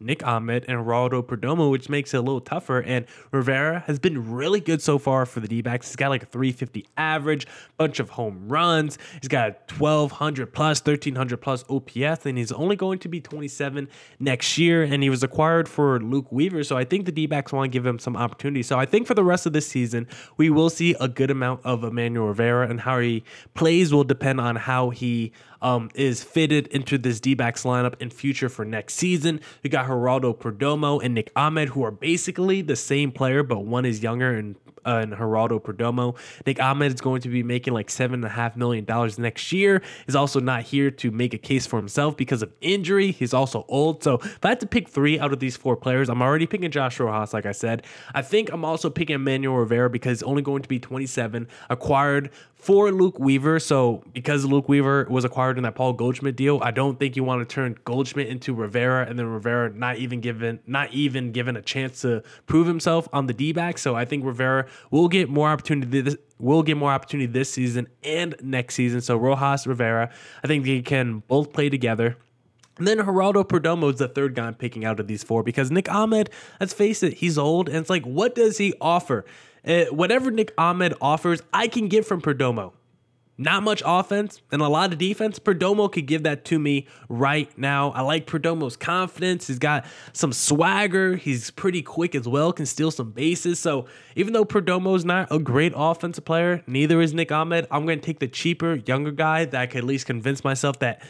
Nick 0.00 0.26
Ahmed 0.26 0.64
and 0.68 0.84
Geraldo 0.84 1.22
Perdomo, 1.22 1.70
which 1.70 1.88
makes 1.88 2.12
it 2.14 2.18
a 2.18 2.20
little 2.20 2.40
tougher. 2.40 2.80
And 2.80 3.06
Rivera 3.32 3.80
has 3.86 3.98
been 3.98 4.32
really 4.32 4.60
good 4.60 4.82
so 4.82 4.98
far 4.98 5.26
for 5.26 5.40
the 5.40 5.48
D 5.48 5.62
backs. 5.62 5.88
He's 5.88 5.96
got 5.96 6.08
like 6.08 6.22
a 6.22 6.26
350 6.26 6.86
average, 6.96 7.46
bunch 7.76 8.00
of 8.00 8.10
home 8.10 8.48
runs. 8.48 8.98
He's 9.20 9.28
got 9.28 9.70
1,200 9.78 10.52
plus, 10.52 10.80
1,300 10.80 11.36
plus 11.38 11.64
OPS, 11.68 12.26
and 12.26 12.38
he's 12.38 12.52
only 12.52 12.76
going 12.76 12.98
to 13.00 13.08
be 13.08 13.20
27 13.20 13.88
next 14.18 14.58
year. 14.58 14.82
And 14.82 15.02
he 15.02 15.10
was 15.10 15.22
acquired 15.22 15.68
for 15.68 15.98
Luke 16.00 16.30
Weaver. 16.30 16.64
So 16.64 16.76
I 16.76 16.84
think 16.84 17.06
the 17.06 17.12
D 17.12 17.26
backs 17.26 17.52
want 17.52 17.70
to 17.70 17.76
give 17.76 17.86
him 17.86 17.98
some 17.98 18.16
opportunity. 18.16 18.62
So 18.62 18.78
I 18.78 18.86
think 18.86 19.06
for 19.06 19.14
the 19.14 19.24
rest 19.24 19.46
of 19.46 19.52
this 19.52 19.66
season, 19.66 20.06
we 20.36 20.50
will 20.50 20.70
see 20.70 20.94
a 21.00 21.08
good 21.08 21.30
amount 21.30 21.60
of 21.64 21.84
Emmanuel 21.84 22.28
Rivera, 22.28 22.68
and 22.68 22.80
how 22.80 23.00
he 23.00 23.24
plays 23.54 23.92
will 23.92 24.04
depend 24.04 24.40
on 24.40 24.56
how 24.56 24.90
he 24.90 25.32
um, 25.62 25.90
is 25.94 26.22
fitted 26.22 26.66
into 26.68 26.98
this 26.98 27.20
D 27.20 27.34
backs 27.34 27.64
lineup 27.64 27.94
in 28.00 28.10
future 28.10 28.48
for 28.48 28.64
next 28.64 28.94
season. 28.94 29.40
We 29.62 29.70
got 29.70 29.85
Geraldo 29.86 30.36
Perdomo 30.36 31.02
and 31.02 31.14
Nick 31.14 31.30
Ahmed, 31.34 31.70
who 31.70 31.82
are 31.84 31.90
basically 31.90 32.62
the 32.62 32.76
same 32.76 33.12
player, 33.12 33.42
but 33.42 33.64
one 33.64 33.84
is 33.84 34.02
younger 34.02 34.34
and 34.34 34.56
uh, 34.86 35.00
and 35.02 35.12
Geraldo 35.12 35.60
Perdomo. 35.60 36.16
Nick 36.46 36.60
Ahmed 36.60 36.92
is 36.92 37.00
going 37.00 37.20
to 37.22 37.28
be 37.28 37.42
making 37.42 37.74
like 37.74 37.90
seven 37.90 38.14
and 38.14 38.24
a 38.24 38.28
half 38.28 38.56
million 38.56 38.84
dollars 38.84 39.18
next 39.18 39.52
year. 39.52 39.82
Is 40.06 40.16
also 40.16 40.40
not 40.40 40.62
here 40.62 40.90
to 40.90 41.10
make 41.10 41.34
a 41.34 41.38
case 41.38 41.66
for 41.66 41.76
himself 41.76 42.16
because 42.16 42.42
of 42.42 42.52
injury. 42.60 43.12
He's 43.12 43.34
also 43.34 43.64
old. 43.68 44.02
So 44.02 44.14
if 44.14 44.44
I 44.44 44.48
had 44.48 44.60
to 44.60 44.66
pick 44.66 44.88
three 44.88 45.18
out 45.18 45.32
of 45.32 45.40
these 45.40 45.56
four 45.56 45.76
players, 45.76 46.08
I'm 46.08 46.22
already 46.22 46.46
picking 46.46 46.70
Josh 46.70 47.00
Rojas, 47.00 47.34
like 47.34 47.46
I 47.46 47.52
said. 47.52 47.84
I 48.14 48.22
think 48.22 48.50
I'm 48.52 48.64
also 48.64 48.90
picking 48.90 49.14
Emmanuel 49.14 49.56
Rivera 49.56 49.90
because 49.90 50.18
he's 50.18 50.22
only 50.22 50.42
going 50.42 50.62
to 50.62 50.68
be 50.68 50.78
27, 50.78 51.48
acquired 51.68 52.30
for 52.56 52.90
Luke 52.90 53.18
Weaver. 53.18 53.60
So 53.60 54.02
because 54.12 54.44
Luke 54.44 54.68
Weaver 54.68 55.06
was 55.08 55.24
acquired 55.24 55.56
in 55.56 55.64
that 55.64 55.74
Paul 55.74 55.92
Goldschmidt 55.92 56.36
deal, 56.36 56.58
I 56.62 56.70
don't 56.70 56.98
think 56.98 57.16
you 57.16 57.22
want 57.22 57.46
to 57.46 57.54
turn 57.54 57.76
Goldschmidt 57.84 58.28
into 58.28 58.54
Rivera 58.54 59.06
and 59.06 59.18
then 59.18 59.26
Rivera 59.26 59.70
not 59.72 59.98
even 59.98 60.20
given 60.20 60.60
not 60.66 60.92
even 60.92 61.32
given 61.32 61.56
a 61.56 61.62
chance 61.62 62.00
to 62.02 62.22
prove 62.46 62.66
himself 62.66 63.08
on 63.12 63.26
the 63.26 63.34
D 63.34 63.52
back. 63.52 63.78
So 63.78 63.94
I 63.94 64.04
think 64.04 64.24
Rivera 64.24 64.66
will 64.90 65.08
get 65.08 65.28
more 65.28 65.48
opportunity 65.48 66.00
this 66.00 66.16
will 66.38 66.62
get 66.62 66.76
more 66.76 66.92
opportunity 66.92 67.26
this 67.26 67.50
season 67.50 67.88
and 68.02 68.34
next 68.42 68.74
season. 68.74 69.00
So 69.00 69.16
Rojas 69.16 69.66
Rivera, 69.66 70.10
I 70.42 70.46
think 70.46 70.64
they 70.64 70.82
can 70.82 71.22
both 71.28 71.52
play 71.52 71.68
together. 71.68 72.16
And 72.78 72.86
then 72.86 72.98
Geraldo 72.98 73.42
Perdomo 73.46 73.90
is 73.90 73.98
the 73.98 74.08
third 74.08 74.34
guy 74.34 74.46
I'm 74.46 74.54
picking 74.54 74.84
out 74.84 75.00
of 75.00 75.06
these 75.06 75.24
four 75.24 75.42
because 75.42 75.70
Nick 75.70 75.90
Ahmed, 75.90 76.28
let's 76.60 76.74
face 76.74 77.02
it, 77.02 77.14
he's 77.14 77.38
old. 77.38 77.68
And 77.68 77.78
it's 77.78 77.88
like, 77.88 78.04
what 78.04 78.34
does 78.34 78.58
he 78.58 78.74
offer? 78.80 79.24
Uh, 79.66 79.84
whatever 79.86 80.30
Nick 80.30 80.52
Ahmed 80.58 80.94
offers, 81.00 81.40
I 81.52 81.68
can 81.68 81.88
get 81.88 82.04
from 82.04 82.20
Perdomo. 82.20 82.72
Not 83.38 83.62
much 83.62 83.82
offense 83.84 84.40
and 84.50 84.62
a 84.62 84.68
lot 84.68 84.92
of 84.92 84.98
defense. 84.98 85.38
Perdomo 85.38 85.92
could 85.92 86.06
give 86.06 86.22
that 86.22 86.46
to 86.46 86.58
me 86.58 86.86
right 87.10 87.50
now. 87.58 87.90
I 87.90 88.00
like 88.00 88.26
Perdomo's 88.26 88.76
confidence. 88.76 89.46
He's 89.46 89.58
got 89.58 89.84
some 90.14 90.32
swagger. 90.32 91.16
He's 91.16 91.50
pretty 91.50 91.82
quick 91.82 92.14
as 92.14 92.26
well, 92.26 92.52
can 92.52 92.64
steal 92.64 92.90
some 92.90 93.10
bases. 93.10 93.58
So 93.58 93.86
even 94.14 94.32
though 94.32 94.46
Perdomo's 94.46 95.04
not 95.04 95.28
a 95.30 95.38
great 95.38 95.74
offensive 95.76 96.24
player, 96.24 96.62
neither 96.66 97.02
is 97.02 97.12
Nick 97.12 97.30
Ahmed. 97.30 97.66
I'm 97.70 97.84
going 97.84 98.00
to 98.00 98.06
take 98.06 98.20
the 98.20 98.28
cheaper, 98.28 98.76
younger 98.86 99.10
guy 99.10 99.44
that 99.44 99.60
I 99.60 99.66
could 99.66 99.78
at 99.78 99.84
least 99.84 100.06
convince 100.06 100.42
myself 100.42 100.78
that 100.78 101.02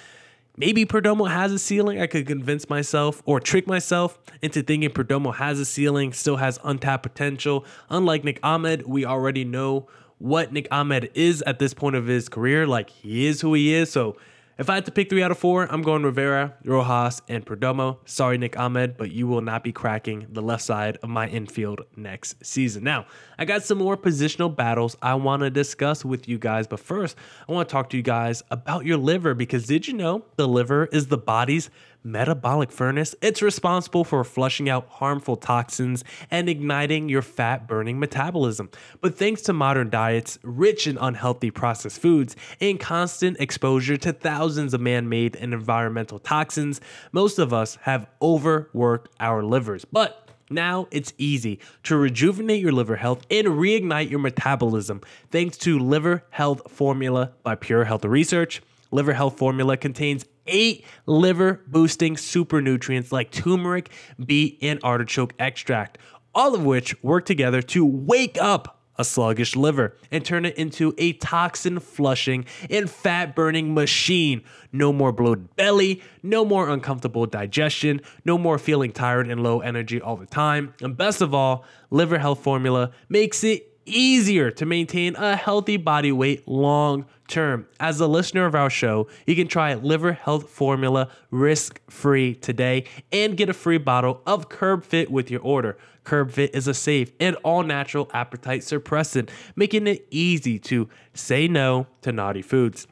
maybe 0.57 0.85
Perdomo 0.85 1.31
has 1.31 1.53
a 1.53 1.61
ceiling. 1.61 2.01
I 2.01 2.09
could 2.09 2.27
convince 2.27 2.69
myself 2.69 3.23
or 3.25 3.39
trick 3.39 3.69
myself 3.69 4.19
into 4.43 4.63
thinking 4.63 4.91
Perdomo 4.91 5.33
has 5.37 5.61
a 5.61 5.65
ceiling, 5.65 6.13
still 6.13 6.39
has 6.39 6.59
untapped 6.65 7.05
potential. 7.05 7.65
Unlike 7.89 8.25
Nick 8.25 8.41
Ahmed, 8.43 8.85
we 8.85 9.05
already 9.05 9.45
know 9.45 9.87
what 10.19 10.53
Nick 10.53 10.69
Ahmed 10.71 11.11
is 11.15 11.43
at 11.43 11.59
this 11.59 11.75
point 11.75 11.97
of 11.97 12.07
his 12.07 12.29
career. 12.29 12.67
Like 12.67 12.91
he 12.91 13.27
is 13.27 13.41
who 13.41 13.55
he 13.55 13.75
is. 13.75 13.91
So 13.91 14.17
if 14.59 14.71
I 14.71 14.75
had 14.75 14.87
to 14.87 14.91
pick 14.91 15.11
three 15.11 15.23
out 15.23 15.31
of 15.31 15.39
four, 15.39 15.71
I'm 15.71 15.83
going 15.83 16.03
Rivera, 16.03 16.55
Rojas, 16.65 17.21
and 17.29 17.45
Perdomo. 17.45 17.99
Sorry, 18.07 18.39
Nick 18.39 18.59
Ahmed, 18.59 18.97
but 18.97 19.13
you 19.13 19.27
will 19.27 19.43
not 19.43 19.63
be 19.63 19.71
cracking 19.71 20.27
the 20.31 20.41
left 20.41 20.63
side 20.63 20.97
of 21.03 21.11
my 21.11 21.29
infield 21.29 21.83
next 21.95 22.43
season. 22.43 22.83
Now, 22.83 23.05
I 23.39 23.45
got 23.45 23.65
some 23.65 23.77
more 23.77 23.99
positional 23.99 24.55
battles 24.55 24.97
I 25.03 25.15
want 25.17 25.43
to 25.43 25.51
discuss 25.51 26.07
with 26.07 26.27
you 26.27 26.39
guys, 26.39 26.67
but 26.67 26.81
first, 26.81 27.19
I 27.47 27.53
want 27.53 27.69
to 27.69 27.73
talk 27.73 27.91
to 27.91 27.99
you 27.99 28.03
guys 28.03 28.43
about 28.51 28.87
your 28.87 28.97
liver 28.97 29.35
because 29.35 29.67
did 29.67 29.87
you 29.87 29.93
know 29.93 30.25
the 30.37 30.49
liver 30.49 30.87
is 30.87 31.09
the 31.09 31.19
body's 31.19 31.69
metabolic 32.07 32.71
furnace. 32.71 33.15
It's 33.21 33.43
responsible 33.43 34.05
for 34.05 34.23
flushing 34.25 34.69
out 34.69 34.87
harmful 34.89 35.37
toxins 35.37 36.05
and 36.31 36.49
igniting 36.49 37.09
your 37.09 37.23
fat 37.23 37.67
burning 37.67 37.99
metabolism. 37.99 38.71
But 39.01 39.19
thanks 39.19 39.43
to 39.43 39.53
modern 39.53 39.91
diets, 39.91 40.39
rich 40.43 40.87
in 40.87 40.97
unhealthy 40.99 41.51
processed 41.51 42.01
foods, 42.01 42.37
and 42.61 42.79
constant 42.79 43.39
exposure 43.41 43.97
to 43.99 44.13
thousands 44.13 44.73
of 44.73 44.81
man 44.81 45.09
made 45.09 45.37
and 45.37 45.53
environmental 45.53 46.19
toxins, 46.19 46.81
most 47.13 47.39
of 47.39 47.53
us 47.53 47.77
have 47.83 48.07
overworked 48.23 49.13
our 49.19 49.43
livers. 49.43 49.85
But 49.85 50.31
now 50.49 50.87
it's 50.93 51.13
easy 51.19 51.59
to 51.83 51.97
rejuvenate 51.97 52.63
your 52.63 52.71
liver 52.71 52.97
health 52.97 53.27
and 53.31 53.49
reignite 53.49 54.11
your 54.11 54.21
metabolism 54.21 55.01
thanks 55.33 55.57
to 55.59 55.77
Liver 55.79 56.23
Health 56.31 56.71
Formula 56.71 57.33
by 57.43 57.57
Pure 57.57 57.85
Health 57.85 58.05
Research. 58.05 58.63
Liver 58.93 59.15
Health 59.15 59.37
Formula 59.37 59.77
contains 59.77 60.25
eight 60.47 60.85
liver 61.07 61.61
boosting 61.67 62.17
super 62.17 62.61
nutrients 62.61 63.13
like 63.13 63.31
turmeric, 63.31 63.91
beet, 64.25 64.59
and 64.63 64.81
artichoke 64.83 65.35
extract, 65.39 65.99
all 66.35 66.55
of 66.55 66.65
which 66.65 67.03
work 67.03 67.25
together 67.25 67.63
to 67.63 67.85
wake 67.85 68.37
up 68.41 68.77
a 68.99 69.05
sluggish 69.05 69.55
liver 69.57 69.97
and 70.11 70.25
turn 70.25 70.45
it 70.45 70.57
into 70.57 70.95
a 70.99 71.13
toxin 71.15 71.79
flushing 71.79 72.45
and 72.71 72.89
fat 72.91 73.35
burning 73.35 73.75
machine. 73.75 74.43
No 74.73 74.93
more 74.93 75.13
bloated 75.13 75.55
belly, 75.57 76.03
no 76.23 76.45
more 76.45 76.69
uncomfortable 76.69 77.27
digestion, 77.27 78.01
no 78.25 78.39
more 78.39 78.59
feeling 78.59 78.93
tired 78.93 79.29
and 79.29 79.43
low 79.43 79.61
energy 79.61 80.01
all 80.01 80.17
the 80.17 80.27
time. 80.27 80.75
And 80.81 80.97
best 80.97 81.21
of 81.21 81.35
all, 81.35 81.65
Liver 81.91 82.19
Health 82.19 82.43
Formula 82.43 82.93
makes 83.09 83.45
it 83.45 83.76
easier 83.87 84.51
to 84.51 84.67
maintain 84.67 85.17
a 85.17 85.37
healthy 85.37 85.77
body 85.77 86.13
weight 86.13 86.47
long 86.47 87.07
term. 87.29 87.67
As 87.81 88.01
a 88.01 88.07
listener 88.07 88.47
of 88.47 88.55
our 88.55 88.71
show, 88.71 89.09
you 89.27 89.35
can 89.35 89.49
try 89.49 89.75
Liver 89.75 90.13
Health 90.13 90.49
Formula 90.51 91.09
risk 91.31 91.81
free 91.91 92.35
today 92.35 92.85
and 93.13 93.37
get 93.37 93.49
a 93.49 93.55
free 93.55 93.79
bottle 93.79 94.23
of 94.27 94.49
Curb 94.49 94.85
Fit 94.85 95.11
with 95.11 95.31
your 95.31 95.41
order. 95.41 95.77
Curb 96.05 96.33
Fit 96.33 96.55
is 96.55 96.69
a 96.69 96.75
safe 96.75 97.13
and 97.19 97.37
all 97.43 97.63
natural 97.63 98.11
appetite 98.15 98.61
suppressant, 98.61 99.31
making 99.57 99.87
it 99.87 100.07
easy 100.11 100.59
to 100.61 100.89
say 101.15 101.49
no 101.49 101.87
to 102.03 102.13
naughty 102.13 102.43
foods. 102.43 102.87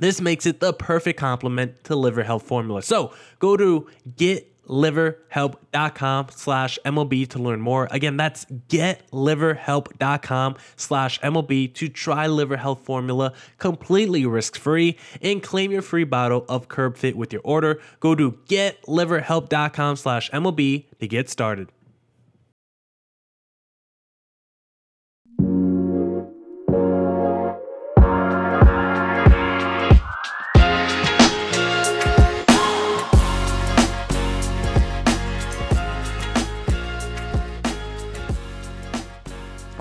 This 0.00 0.20
makes 0.20 0.46
it 0.46 0.60
the 0.60 0.72
perfect 0.72 1.18
complement 1.18 1.84
to 1.84 1.96
Liver 1.96 2.22
Health 2.22 2.44
Formula. 2.44 2.82
So 2.82 3.12
go 3.38 3.56
to 3.56 3.88
getliverhelp.com 4.68 6.26
slash 6.30 6.78
MLB 6.84 7.28
to 7.28 7.38
learn 7.38 7.60
more. 7.60 7.88
Again, 7.90 8.16
that's 8.16 8.44
getliverhelp.com 8.44 10.56
slash 10.76 11.20
MLB 11.20 11.74
to 11.74 11.88
try 11.88 12.26
Liver 12.26 12.56
Health 12.56 12.84
Formula 12.84 13.32
completely 13.58 14.26
risk-free 14.26 14.96
and 15.22 15.42
claim 15.42 15.70
your 15.70 15.82
free 15.82 16.04
bottle 16.04 16.44
of 16.48 16.68
Curb 16.68 16.96
Fit 16.96 17.16
with 17.16 17.32
your 17.32 17.42
order. 17.44 17.80
Go 18.00 18.14
to 18.14 18.32
getliverhelp.com 18.32 19.96
slash 19.96 20.30
MLB 20.30 20.84
to 21.00 21.08
get 21.08 21.28
started. 21.28 21.68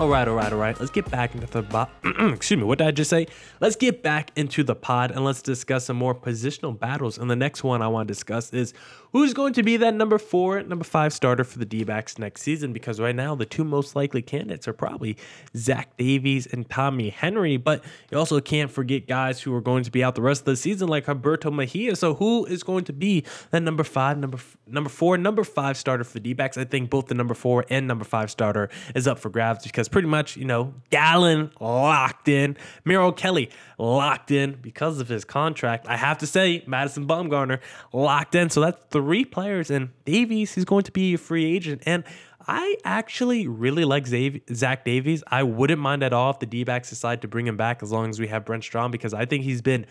All 0.08 0.14
right, 0.14 0.26
all 0.26 0.36
right, 0.36 0.54
all 0.54 0.58
right. 0.58 0.80
Let's 0.80 0.90
get 0.90 1.12
back 1.12 1.36
into 1.36 1.48
the 1.48 1.64
bo- 1.64 1.90
excuse 2.34 2.58
me. 2.58 2.64
What 2.64 2.78
did 2.78 2.88
I 2.88 2.92
just 2.92 3.10
say? 3.10 3.28
Let's 3.60 3.76
get 3.76 4.04
back 4.04 4.32
into 4.38 4.64
the 4.64 4.74
pod 4.74 5.12
and 5.12 5.26
let's 5.26 5.42
discuss 5.42 5.84
some 5.84 5.98
more 5.98 6.16
positional 6.16 6.80
battles. 6.80 7.18
And 7.18 7.30
the 7.30 7.36
next 7.36 7.62
one 7.62 7.82
I 7.82 7.90
want 7.90 8.08
to 8.08 8.14
discuss 8.14 8.54
is 8.54 8.74
who's 9.12 9.34
going 9.34 9.52
to 9.54 9.64
be 9.64 9.76
that 9.76 9.94
number 9.94 10.18
four, 10.18 10.64
number 10.64 10.86
five 10.86 11.12
starter 11.12 11.44
for 11.44 11.60
the 11.60 11.66
D-backs 11.66 12.18
next 12.18 12.44
season. 12.44 12.72
Because 12.72 13.02
right 13.02 13.16
now 13.16 13.36
the 13.36 13.46
two 13.46 13.66
most 13.66 13.98
likely 13.98 14.22
candidates 14.22 14.66
are 14.66 14.74
probably 14.74 15.18
Zach 15.58 15.98
Davies 15.98 16.48
and 16.48 16.70
Tommy 16.70 17.10
Henry. 17.10 17.58
But 17.58 17.84
you 18.10 18.18
also 18.18 18.40
can't 18.40 18.72
forget 18.72 19.08
guys 19.08 19.42
who 19.42 19.54
are 19.54 19.62
going 19.62 19.84
to 19.84 19.92
be 19.92 20.06
out 20.06 20.16
the 20.16 20.22
rest 20.22 20.42
of 20.42 20.46
the 20.46 20.56
season, 20.56 20.88
like 20.88 21.08
Humberto 21.08 21.54
Mejia. 21.54 21.98
So 21.98 22.14
who 22.14 22.46
is 22.46 22.64
going 22.64 22.86
to 22.86 22.94
be 22.94 23.26
that 23.52 23.62
number 23.62 23.84
five, 23.84 24.18
number 24.18 24.40
number 24.66 24.90
four, 24.90 25.18
number 25.18 25.44
five 25.44 25.76
starter 25.76 26.06
for 26.06 26.14
the 26.14 26.22
D-backs? 26.22 26.58
I 26.58 26.64
think 26.64 26.90
both 26.90 27.08
the 27.08 27.16
number 27.16 27.34
four 27.34 27.66
and 27.70 27.88
number 27.90 28.06
five 28.06 28.32
starter 28.32 28.70
is 28.96 29.06
up 29.06 29.20
for 29.20 29.30
grabs 29.30 29.66
because 29.66 29.90
pretty 29.98 30.08
much, 30.08 30.38
you 30.38 30.46
know, 30.46 30.76
Gallen 30.92 31.50
locked 31.60 32.28
in, 32.28 32.56
Merrill 32.86 33.12
Kelly 33.12 33.50
locked 33.80 34.30
in 34.30 34.54
because 34.62 35.00
of 35.00 35.08
his 35.08 35.26
contract. 35.26 35.88
I 35.88 35.98
have 35.98 36.20
to 36.20 36.28
say, 36.28 36.64
Madison 36.68 37.08
Bumgarner 37.08 37.60
locked 37.92 38.36
in. 38.36 38.52
So 38.52 38.62
that's 38.62 38.80
three 38.92 39.26
players. 39.26 39.72
And 39.72 39.90
Davies, 40.06 40.54
he's 40.54 40.66
going 40.66 40.84
to 40.84 40.92
be 40.92 41.16
a 41.16 41.18
free 41.18 41.52
agent. 41.52 41.82
And 41.88 42.04
I 42.48 42.78
actually 42.86 43.48
really 43.48 43.86
like 43.86 44.06
Zach 44.06 44.86
Davies. 44.86 45.24
I 45.30 45.42
wouldn't 45.42 45.82
mind 45.82 46.04
at 46.04 46.14
all 46.14 46.30
if 46.30 46.38
the 46.38 46.46
D 46.46 46.64
backs 46.64 46.92
decide 46.92 47.24
to 47.24 47.28
bring 47.28 47.48
him 47.48 47.58
back 47.58 47.82
as 47.82 47.92
long 47.92 48.08
as 48.08 48.20
we 48.20 48.28
have 48.28 48.46
Brent 48.46 48.66
Strom 48.66 48.92
because 48.92 49.16
I 49.16 49.26
think 49.26 49.46
he's 49.46 49.64
been 49.64 49.88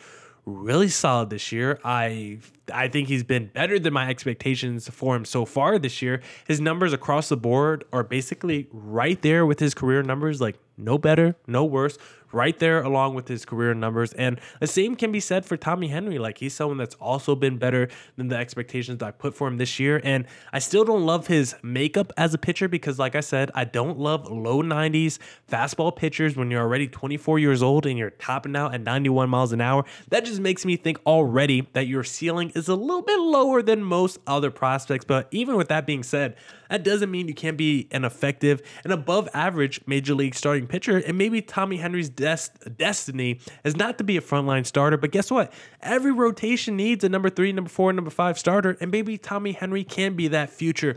really 0.46 0.88
solid 0.88 1.28
this 1.28 1.52
year. 1.52 1.78
I 1.84 2.38
I 2.72 2.88
think 2.88 3.08
he's 3.08 3.24
been 3.24 3.46
better 3.48 3.78
than 3.78 3.92
my 3.92 4.08
expectations 4.08 4.88
for 4.88 5.14
him 5.14 5.24
so 5.24 5.44
far 5.44 5.78
this 5.78 6.00
year. 6.00 6.22
His 6.46 6.60
numbers 6.60 6.92
across 6.92 7.28
the 7.28 7.36
board 7.36 7.84
are 7.92 8.04
basically 8.04 8.68
right 8.72 9.20
there 9.20 9.44
with 9.44 9.60
his 9.60 9.74
career 9.74 10.02
numbers, 10.02 10.40
like 10.40 10.56
no 10.78 10.98
better, 10.98 11.36
no 11.46 11.64
worse 11.64 11.98
right 12.36 12.58
there 12.58 12.82
along 12.82 13.14
with 13.14 13.26
his 13.26 13.44
career 13.44 13.74
numbers. 13.74 14.12
And 14.12 14.38
the 14.60 14.66
same 14.66 14.94
can 14.94 15.10
be 15.10 15.20
said 15.20 15.46
for 15.46 15.56
Tommy 15.56 15.88
Henry. 15.88 16.18
Like 16.18 16.38
he's 16.38 16.54
someone 16.54 16.76
that's 16.76 16.94
also 16.96 17.34
been 17.34 17.56
better 17.56 17.88
than 18.16 18.28
the 18.28 18.36
expectations 18.36 18.98
that 18.98 19.06
I 19.06 19.10
put 19.10 19.34
for 19.34 19.48
him 19.48 19.56
this 19.56 19.80
year. 19.80 20.00
And 20.04 20.26
I 20.52 20.58
still 20.58 20.84
don't 20.84 21.04
love 21.04 21.26
his 21.26 21.56
makeup 21.62 22.12
as 22.16 22.34
a 22.34 22.38
pitcher 22.38 22.68
because, 22.68 22.98
like 22.98 23.16
I 23.16 23.20
said, 23.20 23.50
I 23.54 23.64
don't 23.64 23.98
love 23.98 24.30
low 24.30 24.62
90s 24.62 25.18
fastball 25.50 25.96
pitchers 25.96 26.36
when 26.36 26.50
you're 26.50 26.60
already 26.60 26.86
24 26.86 27.38
years 27.38 27.62
old 27.62 27.86
and 27.86 27.98
you're 27.98 28.10
topping 28.10 28.54
out 28.54 28.74
at 28.74 28.82
91 28.82 29.30
miles 29.30 29.52
an 29.52 29.62
hour. 29.62 29.84
That 30.10 30.24
just 30.24 30.40
makes 30.40 30.66
me 30.66 30.76
think 30.76 31.00
already 31.06 31.66
that 31.72 31.86
your 31.86 32.04
ceiling 32.04 32.52
is 32.54 32.68
a 32.68 32.74
little 32.74 33.02
bit 33.02 33.18
lower 33.18 33.62
than 33.62 33.82
most 33.82 34.18
other 34.26 34.50
prospects. 34.50 35.06
But 35.06 35.28
even 35.30 35.56
with 35.56 35.68
that 35.68 35.86
being 35.86 36.02
said, 36.02 36.36
that 36.68 36.82
doesn't 36.82 37.10
mean 37.10 37.28
you 37.28 37.34
can't 37.34 37.56
be 37.56 37.88
an 37.90 38.04
effective 38.04 38.60
and 38.84 38.92
above 38.92 39.28
average 39.32 39.80
major 39.86 40.14
league 40.14 40.34
starting 40.34 40.66
pitcher. 40.66 40.98
And 40.98 41.16
maybe 41.16 41.40
Tommy 41.40 41.78
Henry's 41.78 42.08
des- 42.26 42.68
destiny 42.76 43.38
is 43.64 43.76
not 43.76 43.98
to 43.98 44.04
be 44.04 44.16
a 44.16 44.20
frontline 44.20 44.66
starter, 44.66 44.96
but 44.96 45.12
guess 45.12 45.30
what? 45.30 45.52
Every 45.80 46.12
rotation 46.12 46.76
needs 46.76 47.04
a 47.04 47.08
number 47.08 47.30
three, 47.30 47.52
number 47.52 47.70
four, 47.70 47.92
number 47.92 48.10
five 48.10 48.38
starter, 48.38 48.76
and 48.80 48.90
maybe 48.90 49.16
Tommy 49.16 49.52
Henry 49.52 49.84
can 49.84 50.14
be 50.14 50.28
that 50.28 50.50
future 50.50 50.96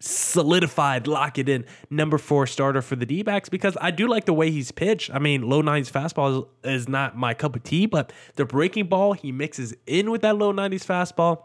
solidified, 0.00 1.06
lock 1.06 1.38
it 1.38 1.48
in, 1.48 1.64
number 1.88 2.18
four 2.18 2.46
starter 2.46 2.82
for 2.82 2.96
the 2.96 3.06
D 3.06 3.22
backs 3.22 3.48
because 3.48 3.76
I 3.80 3.92
do 3.92 4.08
like 4.08 4.24
the 4.24 4.32
way 4.32 4.50
he's 4.50 4.72
pitched. 4.72 5.14
I 5.14 5.18
mean, 5.18 5.42
low 5.42 5.60
nineties 5.60 5.92
fastball 5.92 6.48
is, 6.64 6.80
is 6.82 6.88
not 6.88 7.16
my 7.16 7.34
cup 7.34 7.54
of 7.54 7.62
tea, 7.62 7.86
but 7.86 8.12
the 8.34 8.44
breaking 8.44 8.86
ball 8.86 9.12
he 9.12 9.30
mixes 9.30 9.74
in 9.86 10.10
with 10.10 10.22
that 10.22 10.36
low 10.36 10.52
90s 10.52 10.84
fastball 10.84 11.44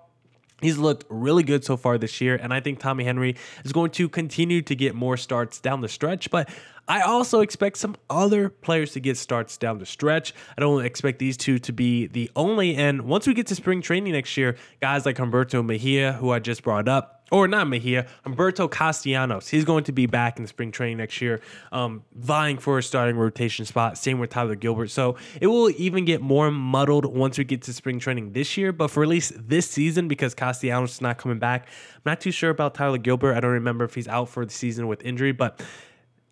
He's 0.62 0.78
looked 0.78 1.06
really 1.10 1.44
good 1.44 1.64
so 1.64 1.78
far 1.78 1.98
this 1.98 2.20
year, 2.20 2.36
and 2.36 2.52
I 2.52 2.60
think 2.62 2.80
Tommy 2.80 3.04
Henry 3.04 3.36
is 3.64 3.72
going 3.72 3.92
to 3.92 4.10
continue 4.10 4.62
to 4.64 4.76
get 4.76 4.96
more 4.96 5.16
starts 5.16 5.60
down 5.60 5.82
the 5.82 5.88
stretch. 5.88 6.32
But 6.32 6.50
I 6.88 7.02
also 7.02 7.42
expect 7.42 7.78
some 7.78 7.96
other 8.10 8.50
players 8.50 8.94
to 8.94 9.00
get 9.00 9.18
starts 9.18 9.58
down 9.58 9.78
the 9.78 9.86
stretch. 9.86 10.34
I 10.58 10.62
don't 10.62 10.84
expect 10.84 11.20
these 11.20 11.38
two 11.38 11.60
to 11.60 11.74
be 11.74 12.08
the 12.08 12.32
only. 12.36 12.76
And 12.76 13.04
once 13.04 13.28
we 13.28 13.36
get 13.36 13.48
to 13.48 13.56
spring 13.56 13.82
training 13.82 14.14
next 14.14 14.36
year, 14.36 14.56
guys 14.82 15.06
like 15.06 15.18
Humberto 15.18 15.64
Mejia, 15.64 16.14
who 16.14 16.32
I 16.32 16.40
just 16.40 16.64
brought 16.64 16.88
up, 16.88 17.17
or 17.32 17.48
not 17.48 17.68
Mejia, 17.68 18.08
Humberto 18.26 18.70
Castellanos. 18.70 19.50
He's 19.50 19.66
going 19.66 19.84
to 19.86 19.92
be 19.92 20.06
back 20.06 20.40
in 20.40 20.48
spring 20.48 20.72
training 20.72 20.98
next 20.98 21.22
year, 21.22 21.42
um, 21.72 22.04
vying 22.16 22.58
for 22.58 22.78
a 22.78 22.84
starting 22.84 23.18
rotation 23.18 23.66
spot. 23.66 23.98
Same 23.98 24.20
with 24.20 24.30
Tyler 24.30 24.56
Gilbert. 24.56 24.90
So 24.90 25.18
it 25.42 25.48
will 25.48 25.70
even 25.72 26.06
get 26.06 26.22
more 26.22 26.52
muddled 26.52 27.06
once 27.06 27.38
we 27.38 27.44
get 27.44 27.62
to 27.64 27.74
spring 27.74 28.00
training 28.00 28.32
this 28.32 28.58
year. 28.58 28.72
But 28.72 28.90
for 28.90 29.04
at 29.04 29.10
least 29.10 29.34
this 29.36 29.70
season, 29.70 30.08
because 30.08 30.34
Castellanos 30.34 30.94
is 30.94 31.02
not 31.02 31.18
coming 31.18 31.40
back, 31.40 31.68
I'm 31.96 32.02
not 32.06 32.22
too 32.22 32.32
sure 32.32 32.50
about 32.50 32.76
Tyler 32.76 32.98
Gilbert. 32.98 33.36
I 33.36 33.40
don't 33.40 33.52
remember 33.52 33.86
if 33.86 33.96
he's 33.96 34.08
out 34.08 34.30
for 34.30 34.46
the 34.46 34.54
season 34.54 34.88
with 34.88 35.04
injury, 35.04 35.32
but 35.34 35.62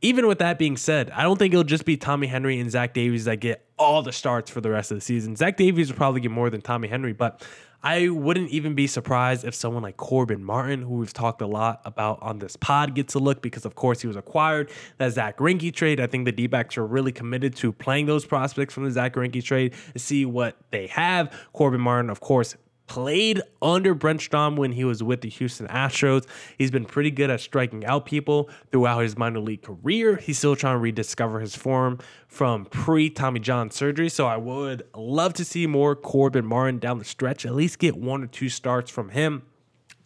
even 0.01 0.27
with 0.27 0.39
that 0.39 0.59
being 0.59 0.77
said, 0.77 1.09
I 1.11 1.23
don't 1.23 1.37
think 1.39 1.53
it'll 1.53 1.63
just 1.63 1.85
be 1.85 1.97
Tommy 1.97 2.27
Henry 2.27 2.59
and 2.59 2.69
Zach 2.69 2.93
Davies 2.93 3.25
that 3.25 3.37
get 3.37 3.65
all 3.77 4.03
the 4.03 4.11
starts 4.11 4.51
for 4.51 4.61
the 4.61 4.69
rest 4.69 4.91
of 4.91 4.97
the 4.97 5.01
season. 5.01 5.35
Zach 5.35 5.57
Davies 5.57 5.89
will 5.89 5.97
probably 5.97 6.21
get 6.21 6.31
more 6.31 6.49
than 6.49 6.61
Tommy 6.61 6.87
Henry, 6.87 7.11
but 7.11 7.43
I 7.85 8.09
wouldn't 8.09 8.49
even 8.49 8.73
be 8.73 8.87
surprised 8.87 9.45
if 9.45 9.53
someone 9.53 9.83
like 9.83 9.95
Corbin 9.95 10.43
Martin, 10.43 10.81
who 10.81 10.95
we've 10.95 11.13
talked 11.13 11.39
a 11.39 11.45
lot 11.45 11.81
about 11.85 12.17
on 12.19 12.39
this 12.39 12.55
pod, 12.55 12.95
gets 12.95 13.13
a 13.13 13.19
look 13.19 13.43
because, 13.43 13.63
of 13.63 13.75
course, 13.75 14.01
he 14.01 14.07
was 14.07 14.15
acquired. 14.15 14.71
That 14.97 15.13
Zack 15.13 15.37
Greinke 15.37 15.71
trade. 15.71 15.99
I 15.99 16.07
think 16.07 16.25
the 16.25 16.31
D 16.31 16.47
backs 16.47 16.79
are 16.79 16.85
really 16.85 17.11
committed 17.11 17.55
to 17.57 17.71
playing 17.71 18.07
those 18.07 18.25
prospects 18.25 18.73
from 18.73 18.85
the 18.85 18.91
Zack 18.91 19.13
Greinke 19.13 19.43
trade 19.43 19.75
to 19.93 19.99
see 19.99 20.25
what 20.25 20.57
they 20.71 20.87
have. 20.87 21.31
Corbin 21.53 21.79
Martin, 21.79 22.09
of 22.09 22.21
course, 22.21 22.55
played 22.87 23.41
under 23.61 23.93
Brent 23.93 24.21
Strom 24.21 24.55
when 24.55 24.71
he 24.71 24.83
was 24.83 25.01
with 25.01 25.21
the 25.21 25.29
Houston 25.29 25.67
Astros. 25.67 26.25
He's 26.57 26.71
been 26.71 26.85
pretty 26.85 27.11
good 27.11 27.29
at 27.29 27.41
striking 27.41 27.85
out 27.85 28.05
people 28.05 28.49
throughout 28.71 29.01
his 29.01 29.17
minor 29.17 29.39
league 29.39 29.63
career. 29.63 30.17
He's 30.17 30.37
still 30.37 30.55
trying 30.55 30.75
to 30.75 30.79
rediscover 30.79 31.39
his 31.39 31.55
form 31.55 31.99
from 32.27 32.65
pre 32.65 33.09
Tommy 33.09 33.39
John 33.39 33.71
surgery. 33.71 34.09
So 34.09 34.27
I 34.27 34.37
would 34.37 34.83
love 34.95 35.33
to 35.35 35.45
see 35.45 35.67
more 35.67 35.95
Corbin 35.95 36.45
Martin 36.45 36.79
down 36.79 36.99
the 36.99 37.05
stretch, 37.05 37.45
at 37.45 37.55
least 37.55 37.79
get 37.79 37.95
one 37.95 38.23
or 38.23 38.27
two 38.27 38.49
starts 38.49 38.91
from 38.91 39.09
him. 39.09 39.43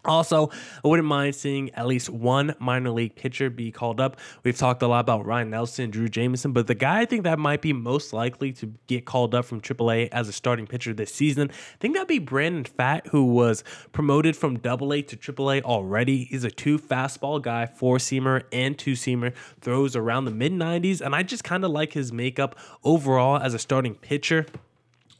Also, 0.10 0.50
I 0.84 0.88
wouldn't 0.88 1.08
mind 1.08 1.36
seeing 1.36 1.70
at 1.76 1.86
least 1.86 2.10
one 2.10 2.56
minor 2.58 2.90
league 2.90 3.16
pitcher 3.16 3.52
be 3.52 3.72
called 3.72 4.02
up. 4.02 4.18
We've 4.44 4.58
talked 4.58 4.82
a 4.82 4.88
lot 4.88 5.02
about 5.02 5.26
Ryne 5.26 5.52
Nelson, 5.52 5.92
Drew 5.92 6.10
Jameson, 6.10 6.52
but 6.52 6.66
the 6.66 6.74
guy 6.74 7.02
I 7.02 7.06
think 7.06 7.24
that 7.26 7.38
might 7.38 7.62
be 7.62 7.74
most 7.74 8.12
likely 8.12 8.52
to 8.54 8.74
get 8.88 9.06
called 9.06 9.36
up 9.36 9.46
from 9.46 9.62
AAA 9.62 10.10
as 10.12 10.28
a 10.28 10.34
starting 10.34 10.66
pitcher 10.66 10.94
this 10.96 11.14
season, 11.14 11.52
I 11.52 11.78
think 11.80 11.94
that'd 11.94 12.08
be 12.08 12.18
Brandon 12.18 12.64
Pfaadt, 12.64 13.08
who 13.10 13.24
was 13.26 13.64
promoted 13.92 14.36
from 14.36 14.56
AA 14.56 15.06
to 15.06 15.16
AAA 15.16 15.62
already. 15.62 16.24
He's 16.26 16.44
a 16.44 16.50
two 16.52 16.80
fastball 16.80 17.40
guy, 17.40 17.68
four 17.68 17.98
seamer 17.98 18.44
and 18.52 18.78
two 18.78 18.94
seamer, 18.94 19.34
throws 19.62 19.96
around 19.96 20.26
the 20.26 20.32
mid 20.32 20.54
90s, 20.54 21.02
and 21.02 21.16
I 21.16 21.22
just 21.22 21.44
kind 21.44 21.64
of 21.64 21.70
like 21.70 21.94
his 21.94 22.12
makeup 22.12 22.58
overall 22.84 23.38
as 23.38 23.54
a 23.54 23.60
starting 23.60 23.94
pitcher 23.94 24.48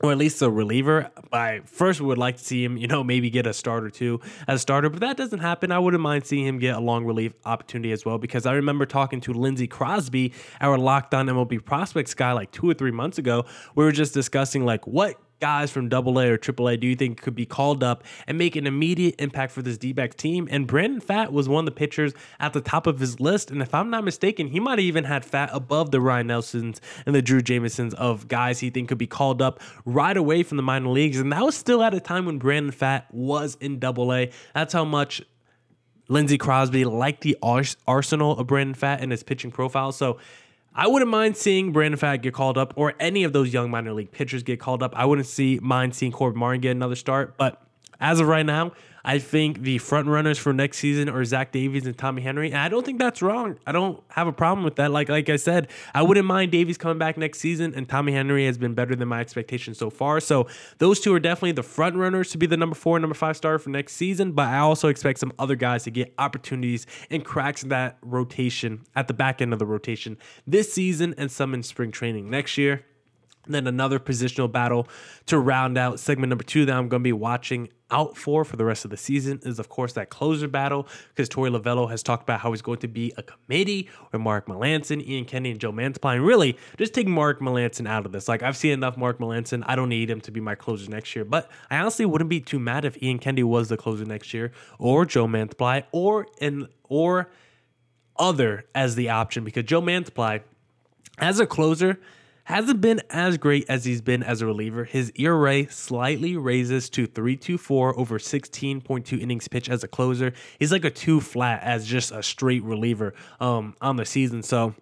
or 0.02 0.12
at 0.12 0.18
least 0.18 0.42
a 0.42 0.50
reliever. 0.50 1.10
I 1.34 1.62
first 1.66 2.02
would 2.02 2.18
like 2.18 2.38
to 2.38 2.44
see 2.44 2.64
him, 2.64 2.78
you 2.78 2.88
know, 2.88 3.04
maybe 3.04 3.30
get 3.30 3.46
a 3.46 3.54
start 3.54 3.84
or 3.84 3.90
two 3.90 4.22
as 4.48 4.58
a 4.58 4.60
starter, 4.60 4.90
but 4.90 5.02
that 5.02 5.18
doesn't 5.18 5.40
happen. 5.40 5.72
I 5.72 5.80
wouldn't 5.80 6.02
mind 6.02 6.26
seeing 6.26 6.46
him 6.46 6.60
get 6.60 6.76
a 6.76 6.80
long 6.80 7.06
relief 7.06 7.34
opportunity 7.46 7.92
as 7.92 8.06
well 8.06 8.18
because 8.18 8.46
I 8.46 8.54
remember 8.54 8.86
talking 8.86 9.20
to 9.22 9.34
Lindsey 9.34 9.68
Crosby, 9.68 10.34
our 10.62 10.78
locked 10.78 11.14
on 11.14 11.28
MLB 11.28 11.64
prospects 11.64 12.14
guy, 12.14 12.32
like 12.32 12.52
two 12.52 12.70
or 12.70 12.74
three 12.74 12.92
months 12.92 13.18
ago. 13.18 13.46
We 13.76 13.84
were 13.84 13.92
just 13.92 14.14
discussing 14.14 14.66
like 14.66 14.88
what 14.88 15.16
guys 15.40 15.72
from 15.72 15.90
Double 15.90 16.20
A 16.20 16.30
or 16.30 16.38
Triple 16.38 16.68
A 16.68 16.78
do 16.78 16.88
you 16.88 16.96
think 16.96 17.22
could 17.22 17.36
be 17.36 17.46
called 17.46 17.84
up 17.84 18.04
and 18.28 18.38
make 18.38 18.56
an 18.56 18.68
immediate 18.68 19.16
impact 19.20 19.52
for 19.52 19.62
this 19.62 19.78
D 19.78 19.94
back 19.94 20.16
team? 20.16 20.48
And 20.52 20.68
Brandon 20.68 21.02
Pfaadt 21.02 21.32
was 21.32 21.48
one 21.48 21.62
of 21.62 21.66
the 21.66 21.78
pitchers 21.78 22.14
at 22.40 22.54
the 22.54 22.62
top 22.62 22.88
of 22.88 23.00
his 23.00 23.20
list. 23.20 23.52
And 23.52 23.62
if 23.62 23.74
I'm 23.74 23.90
not 23.90 24.04
mistaken, 24.04 24.48
he 24.48 24.60
might 24.60 24.80
have 24.80 24.86
even 24.86 25.06
had 25.06 25.24
Pfaadt 25.24 25.50
above 25.52 25.92
the 25.92 26.02
Ryne 26.02 26.28
Nelsons 26.28 26.82
and 27.06 27.16
the 27.16 27.22
Drew 27.22 27.42
Jamesons 27.42 27.94
of 27.96 28.28
guys 28.28 28.60
he 28.60 28.70
think 28.70 28.90
could 28.90 28.98
be 28.98 29.08
called 29.08 29.42
up 29.42 29.60
right 29.86 30.16
away 30.16 30.44
from 30.44 30.58
the 30.58 30.64
minor 30.64 30.90
leagues. 30.90 31.20
And 31.20 31.32
that 31.32 31.44
was 31.44 31.56
still 31.56 31.82
at 31.84 31.94
a 31.94 32.00
time 32.00 32.26
when 32.26 32.38
Brandon 32.38 32.74
Pfaadt 32.74 33.04
was 33.12 33.58
in 33.60 33.80
Double 33.80 34.14
A. 34.14 34.32
That's 34.54 34.74
how 34.74 34.86
much 34.86 35.22
Lindsey 36.08 36.38
Crosby 36.38 36.86
liked 36.86 37.22
the 37.22 37.38
arsenal 37.42 38.38
of 38.38 38.48
Brandon 38.48 38.76
Pfaadt 38.76 39.02
and 39.02 39.12
his 39.12 39.24
pitching 39.24 39.52
profile. 39.52 39.92
So 39.92 40.18
I 40.74 40.88
wouldn't 40.88 41.10
mind 41.10 41.36
seeing 41.36 41.72
Brandon 41.72 42.00
Pfaadt 42.00 42.22
get 42.22 42.34
called 42.34 42.58
up 42.58 42.74
or 42.76 42.94
any 43.00 43.24
of 43.24 43.34
those 43.34 43.52
young 43.54 43.72
minor 43.72 43.94
league 43.94 44.12
pitchers 44.12 44.44
get 44.44 44.60
called 44.60 44.84
up. 44.84 44.94
I 44.96 45.06
wouldn't 45.06 45.28
see 45.28 45.60
mind 45.62 45.96
seeing 45.96 46.12
Corbin 46.12 46.40
Martin 46.40 46.62
get 46.62 46.72
another 46.72 46.96
start, 46.96 47.38
but 47.38 47.62
as 48.00 48.20
of 48.20 48.28
right 48.28 48.46
now, 48.46 48.72
I 49.04 49.20
think 49.20 49.62
the 49.62 49.78
front 49.78 50.08
runners 50.08 50.38
for 50.38 50.54
next 50.54 50.78
season 50.78 51.10
are 51.10 51.24
Zach 51.24 51.52
Davies 51.52 51.86
and 51.86 51.98
Tommy 51.98 52.22
Henry, 52.22 52.50
and 52.50 52.58
I 52.58 52.70
don't 52.70 52.86
think 52.86 53.00
that's 53.00 53.22
wrong. 53.22 53.58
I 53.66 53.72
don't 53.72 54.02
have 54.10 54.28
a 54.28 54.32
problem 54.32 54.64
with 54.64 54.76
that. 54.76 54.92
Like 54.92 55.10
like 55.10 55.30
I 55.30 55.36
said, 55.36 55.70
I 55.94 56.02
wouldn't 56.02 56.28
mind 56.28 56.52
Davies 56.52 56.78
coming 56.78 56.98
back 56.98 57.18
next 57.18 57.40
season, 57.40 57.74
and 57.76 57.88
Tommy 57.88 58.12
Henry 58.12 58.46
has 58.46 58.58
been 58.58 58.74
better 58.74 58.96
than 58.96 59.08
my 59.08 59.20
expectations 59.20 59.78
so 59.78 59.90
far. 59.90 60.20
So 60.20 60.48
those 60.78 61.00
two 61.00 61.14
are 61.14 61.20
definitely 61.20 61.54
the 61.54 61.64
front 61.64 61.96
runners 61.96 62.32
to 62.32 62.38
be 62.38 62.46
the 62.46 62.58
number 62.58 62.76
four, 62.76 62.98
and 62.98 63.02
number 63.02 63.16
five 63.16 63.38
starter 63.38 63.60
for 63.60 63.70
next 63.70 63.94
season. 63.94 64.34
But 64.34 64.48
I 64.48 64.60
also 64.60 64.88
expect 64.88 65.20
some 65.20 65.34
other 65.40 65.56
guys 65.56 65.84
to 65.84 65.92
get 65.92 66.14
opportunities 66.18 66.86
and 67.10 67.24
cracks 67.24 67.64
in 67.64 67.70
that 67.70 67.98
rotation 68.02 68.86
at 68.96 69.08
the 69.08 69.14
back 69.14 69.42
end 69.42 69.54
of 69.54 69.60
the 69.60 69.66
rotation 69.66 70.18
this 70.46 70.72
season, 70.74 71.16
and 71.18 71.32
some 71.32 71.54
in 71.54 71.64
spring 71.64 71.92
training 71.92 72.30
next 72.30 72.58
year. 72.58 72.86
Then 73.48 73.68
another 73.68 74.00
positional 74.00 74.52
battle 74.52 74.88
to 75.28 75.40
round 75.40 75.78
out 75.78 76.00
segment 76.00 76.30
number 76.30 76.44
two 76.44 76.66
that 76.66 76.76
I'm 76.76 76.88
going 76.90 77.02
to 77.02 77.08
be 77.08 77.14
watching 77.14 77.70
out 77.92 78.16
for 78.16 78.46
for 78.46 78.56
the 78.56 78.66
rest 78.66 78.86
of 78.86 78.92
the 78.92 78.98
season 78.98 79.40
is, 79.44 79.58
of 79.60 79.70
course, 79.70 79.94
that 79.94 80.10
closer 80.10 80.48
battle 80.48 80.88
because 81.10 81.30
Torey 81.30 81.50
Lovullo 81.50 81.90
has 81.90 82.04
talked 82.04 82.24
about 82.24 82.42
how 82.42 82.52
he's 82.52 82.62
going 82.62 82.80
to 82.80 82.88
be 82.88 83.12
a 83.18 83.24
committee 83.24 83.90
with 84.12 84.22
Mark 84.22 84.46
Melancon, 84.46 85.06
Ian 85.06 85.26
Kennedy, 85.26 85.52
and 85.52 85.60
Joe 85.60 85.72
Mantiply. 85.72 86.16
And 86.16 86.26
really, 86.26 86.58
just 86.78 86.94
take 86.94 87.08
Mark 87.08 87.40
Melancon 87.40 87.88
out 87.88 88.06
of 88.06 88.12
this. 88.12 88.28
Like, 88.28 88.44
I've 88.44 88.58
seen 88.58 88.72
enough 88.72 88.98
Mark 88.98 89.20
Melancon. 89.20 89.64
I 89.66 89.76
don't 89.76 89.90
need 89.90 90.10
him 90.10 90.22
to 90.22 90.32
be 90.32 90.40
my 90.40 90.56
closer 90.56 90.90
next 90.90 91.16
year. 91.16 91.26
But 91.26 91.50
I 91.72 91.78
honestly 91.78 92.06
wouldn't 92.06 92.30
be 92.30 92.42
too 92.42 92.60
mad 92.60 92.86
if 92.86 93.02
Ian 93.02 93.20
Kennedy 93.20 93.44
was 93.44 93.70
the 93.70 93.78
closer 93.78 94.06
next 94.06 94.34
year 94.34 94.52
or 94.78 95.06
Joe 95.06 95.28
Mantiply 95.28 95.84
or 95.92 96.28
in 96.40 96.68
or 96.84 97.32
other 98.18 98.66
as 98.76 98.96
the 98.96 99.10
option 99.10 99.44
because 99.44 99.64
Joe 99.64 99.82
Mantiply, 99.82 100.42
as 101.18 101.40
a 101.40 101.48
closer, 101.48 102.00
hasn't 102.50 102.82
been 102.82 103.00
as 103.12 103.38
great 103.38 103.64
as 103.70 103.86
he's 103.86 104.02
been 104.02 104.24
as 104.24 104.42
a 104.42 104.46
reliever. 104.48 104.84
His 104.84 105.12
ERA 105.16 105.70
slightly 105.70 106.36
raises 106.36 106.90
to 106.90 107.08
3.24 107.08 107.96
over 107.96 108.18
16.2 108.18 109.22
innings 109.22 109.48
pitched 109.48 109.70
as 109.70 109.84
a 109.84 109.88
closer. 109.88 110.34
He's 110.58 110.72
like 110.72 110.84
a 110.84 110.90
two 110.90 111.22
flat 111.22 111.62
as 111.62 111.86
just 111.86 112.12
a 112.12 112.24
straight 112.24 112.64
reliever 112.64 113.14
um, 113.40 113.76
on 113.82 113.98
the 113.98 114.06
season. 114.06 114.42
So 114.42 114.74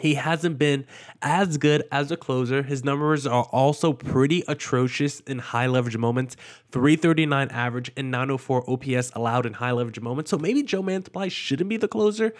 he 0.00 0.14
hasn't 0.14 0.58
been 0.58 0.86
as 1.22 1.56
good 1.56 1.84
as 1.92 2.10
a 2.10 2.16
closer. 2.16 2.64
His 2.64 2.82
numbers 2.82 3.28
are 3.28 3.44
also 3.44 3.92
pretty 3.92 4.42
atrocious 4.48 5.20
in 5.20 5.38
high 5.38 5.68
leverage 5.68 5.96
moments 5.96 6.36
339 6.72 7.48
average 7.50 7.92
and 7.96 8.10
904 8.10 8.68
OPS 8.68 9.12
allowed 9.14 9.46
in 9.46 9.52
high 9.52 9.70
leverage 9.70 10.00
moments. 10.00 10.32
So 10.32 10.38
maybe 10.38 10.64
Joe 10.64 10.82
Mantiply 10.82 11.30
shouldn't 11.30 11.70
be 11.70 11.76
the 11.76 11.86
closer 11.86 12.34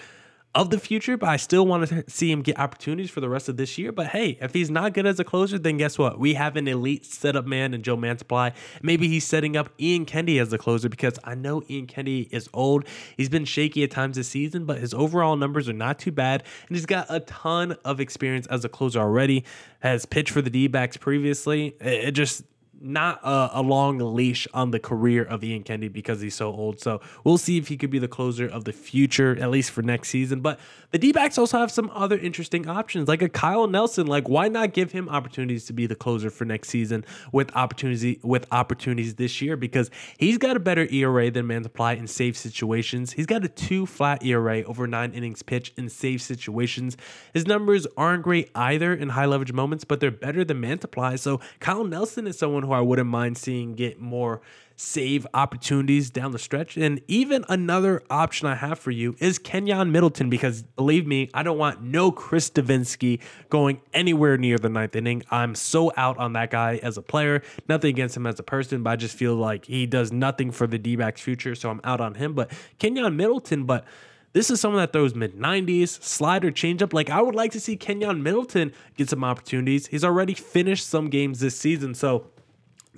of 0.58 0.70
the 0.70 0.78
future, 0.80 1.16
but 1.16 1.28
I 1.28 1.36
still 1.36 1.64
want 1.64 1.88
to 1.88 2.04
see 2.10 2.32
him 2.32 2.42
get 2.42 2.58
opportunities 2.58 3.12
for 3.12 3.20
the 3.20 3.28
rest 3.28 3.48
of 3.48 3.56
this 3.56 3.78
year. 3.78 3.92
But 3.92 4.08
hey, 4.08 4.36
if 4.40 4.52
he's 4.52 4.70
not 4.70 4.92
good 4.92 5.06
as 5.06 5.20
a 5.20 5.24
closer, 5.24 5.56
then 5.56 5.76
guess 5.76 5.96
what? 5.96 6.18
We 6.18 6.34
have 6.34 6.56
an 6.56 6.66
elite 6.66 7.06
setup 7.06 7.46
man 7.46 7.74
in 7.74 7.84
Joe 7.84 7.96
Mantiply. 7.96 8.52
Maybe 8.82 9.06
he's 9.06 9.24
setting 9.24 9.56
up 9.56 9.70
Ian 9.78 10.04
Kennedy 10.04 10.40
as 10.40 10.50
the 10.50 10.58
closer 10.58 10.88
because 10.88 11.16
I 11.22 11.36
know 11.36 11.62
Ian 11.70 11.86
Kennedy 11.86 12.28
is 12.32 12.48
old. 12.52 12.84
He's 13.16 13.28
been 13.28 13.44
shaky 13.44 13.84
at 13.84 13.92
times 13.92 14.16
this 14.16 14.28
season, 14.28 14.64
but 14.64 14.78
his 14.78 14.92
overall 14.92 15.36
numbers 15.36 15.68
are 15.68 15.74
not 15.74 16.00
too 16.00 16.10
bad. 16.10 16.42
And 16.66 16.76
he's 16.76 16.86
got 16.86 17.06
a 17.08 17.20
ton 17.20 17.76
of 17.84 18.00
experience 18.00 18.48
as 18.48 18.64
a 18.64 18.68
closer 18.68 18.98
already. 18.98 19.44
Has 19.78 20.06
pitched 20.06 20.30
for 20.30 20.42
the 20.42 20.50
D 20.50 20.66
backs 20.66 20.96
previously. 20.96 21.76
It 21.80 22.10
just 22.10 22.42
not 22.80 23.20
a, 23.22 23.50
a, 23.54 23.62
long 23.62 23.98
leash 23.98 24.46
on 24.54 24.70
the 24.70 24.78
career 24.78 25.24
of 25.24 25.42
Ian 25.42 25.62
Kennedy 25.62 25.88
because 25.88 26.20
he's 26.20 26.34
so 26.34 26.52
old. 26.52 26.80
So 26.80 27.00
we'll 27.24 27.38
see 27.38 27.58
if 27.58 27.68
he 27.68 27.76
could 27.76 27.90
be 27.90 27.98
the 27.98 28.08
closer 28.08 28.46
of 28.46 28.64
the 28.64 28.72
future, 28.72 29.36
at 29.40 29.50
least 29.50 29.70
for 29.70 29.82
next 29.82 30.10
season. 30.10 30.40
But 30.40 30.60
the 30.90 30.98
D 30.98 31.12
backs 31.12 31.38
also 31.38 31.58
have 31.58 31.70
some 31.70 31.90
other 31.92 32.18
interesting 32.18 32.68
options, 32.68 33.08
like 33.08 33.22
a 33.22 33.28
Kyle 33.28 33.66
Nelson. 33.66 34.06
Like, 34.06 34.28
why 34.28 34.48
not 34.48 34.72
give 34.72 34.92
him 34.92 35.08
opportunities 35.08 35.66
to 35.66 35.72
be 35.72 35.86
the 35.86 35.94
closer 35.94 36.30
for 36.30 36.44
next 36.44 36.68
season 36.68 37.04
with 37.32 37.54
opportunity 37.56 38.20
with 38.22 38.46
opportunities 38.52 39.16
this 39.16 39.42
year? 39.42 39.56
Because 39.56 39.90
he's 40.16 40.38
got 40.38 40.56
a 40.56 40.60
better 40.60 40.86
ERA 40.90 41.30
than 41.30 41.46
Mantiply 41.46 41.98
in 41.98 42.06
safe 42.06 42.36
situations. 42.36 43.12
He's 43.12 43.26
got 43.26 43.44
a 43.44 43.48
two 43.48 43.86
flat 43.86 44.24
ERA 44.24 44.62
over 44.62 44.86
nine 44.86 45.12
innings 45.12 45.42
pitched 45.42 45.78
in 45.78 45.88
safe 45.88 46.22
situations. 46.22 46.96
His 47.34 47.46
numbers 47.46 47.86
aren't 47.96 48.22
great 48.22 48.50
either 48.54 48.94
in 48.94 49.10
high 49.10 49.26
leverage 49.26 49.52
moments, 49.52 49.84
but 49.84 50.00
they're 50.00 50.10
better 50.10 50.44
than 50.44 50.62
Mantiply. 50.62 51.18
So 51.18 51.40
Kyle 51.60 51.84
Nelson 51.84 52.26
is 52.26 52.38
someone 52.38 52.67
who 52.68 52.74
I 52.74 52.81
wouldn't 52.81 53.09
mind 53.09 53.37
seeing 53.37 53.74
get 53.74 54.00
more 54.00 54.40
save 54.81 55.26
opportunities 55.35 56.09
down 56.09 56.31
the 56.31 56.38
stretch. 56.38 56.76
And 56.76 57.00
even 57.09 57.44
another 57.48 58.00
option 58.09 58.46
I 58.46 58.54
have 58.54 58.78
for 58.78 58.92
you 58.92 59.16
is 59.18 59.38
Keynan 59.40 59.90
Middleton, 59.90 60.31
because 60.31 60.62
believe 60.62 61.04
me, 61.04 61.28
I 61.35 61.42
don't 61.42 61.59
want 61.59 61.83
no 61.83 62.12
Chris 62.12 62.48
Devenski 62.48 63.20
going 63.48 63.81
anywhere 63.92 64.38
near 64.38 64.57
the 64.57 64.68
ninth 64.68 64.94
inning. 64.94 65.24
I'm 65.33 65.57
so 65.57 65.92
out 65.96 66.16
on 66.18 66.35
that 66.35 66.52
guy 66.52 66.76
as 66.81 66.96
a 66.96 67.02
player. 67.02 67.42
Nothing 67.68 67.90
against 67.90 68.16
him 68.16 68.24
as 68.24 68.38
a 68.38 68.44
person, 68.44 68.85
but 68.85 68.90
I 68.90 68.96
just 68.96 69.16
feel 69.16 69.35
like 69.35 69.64
he 69.64 69.85
does 69.85 70.12
nothing 70.12 70.52
for 70.52 70.68
the 70.68 70.78
D 70.78 70.94
backs 70.94 71.20
future. 71.20 71.57
So 71.57 71.70
I'm 71.70 71.81
out 71.83 72.00
on 72.00 72.14
him. 72.14 72.35
But 72.35 72.52
Keynan 72.78 73.16
Middleton, 73.16 73.64
but 73.64 73.85
this 74.33 74.48
is 74.48 74.61
someone 74.61 74.81
that 74.81 74.92
throws 74.92 75.12
mid 75.12 75.35
90s, 75.35 76.00
slider, 76.02 76.52
changeup. 76.52 76.92
Like, 76.92 77.11
I 77.11 77.20
would 77.20 77.35
like 77.35 77.50
to 77.52 77.61
see 77.61 77.76
Keynan 77.76 78.22
Middleton 78.22 78.72
get 78.96 79.09
some 79.09 79.24
opportunities. 79.24 79.88
He's 79.88 80.04
already 80.04 80.35
finished 80.35 80.87
some 80.87 81.11
games 81.11 81.40
this 81.40 81.59
season. 81.59 81.94
So 81.94 82.26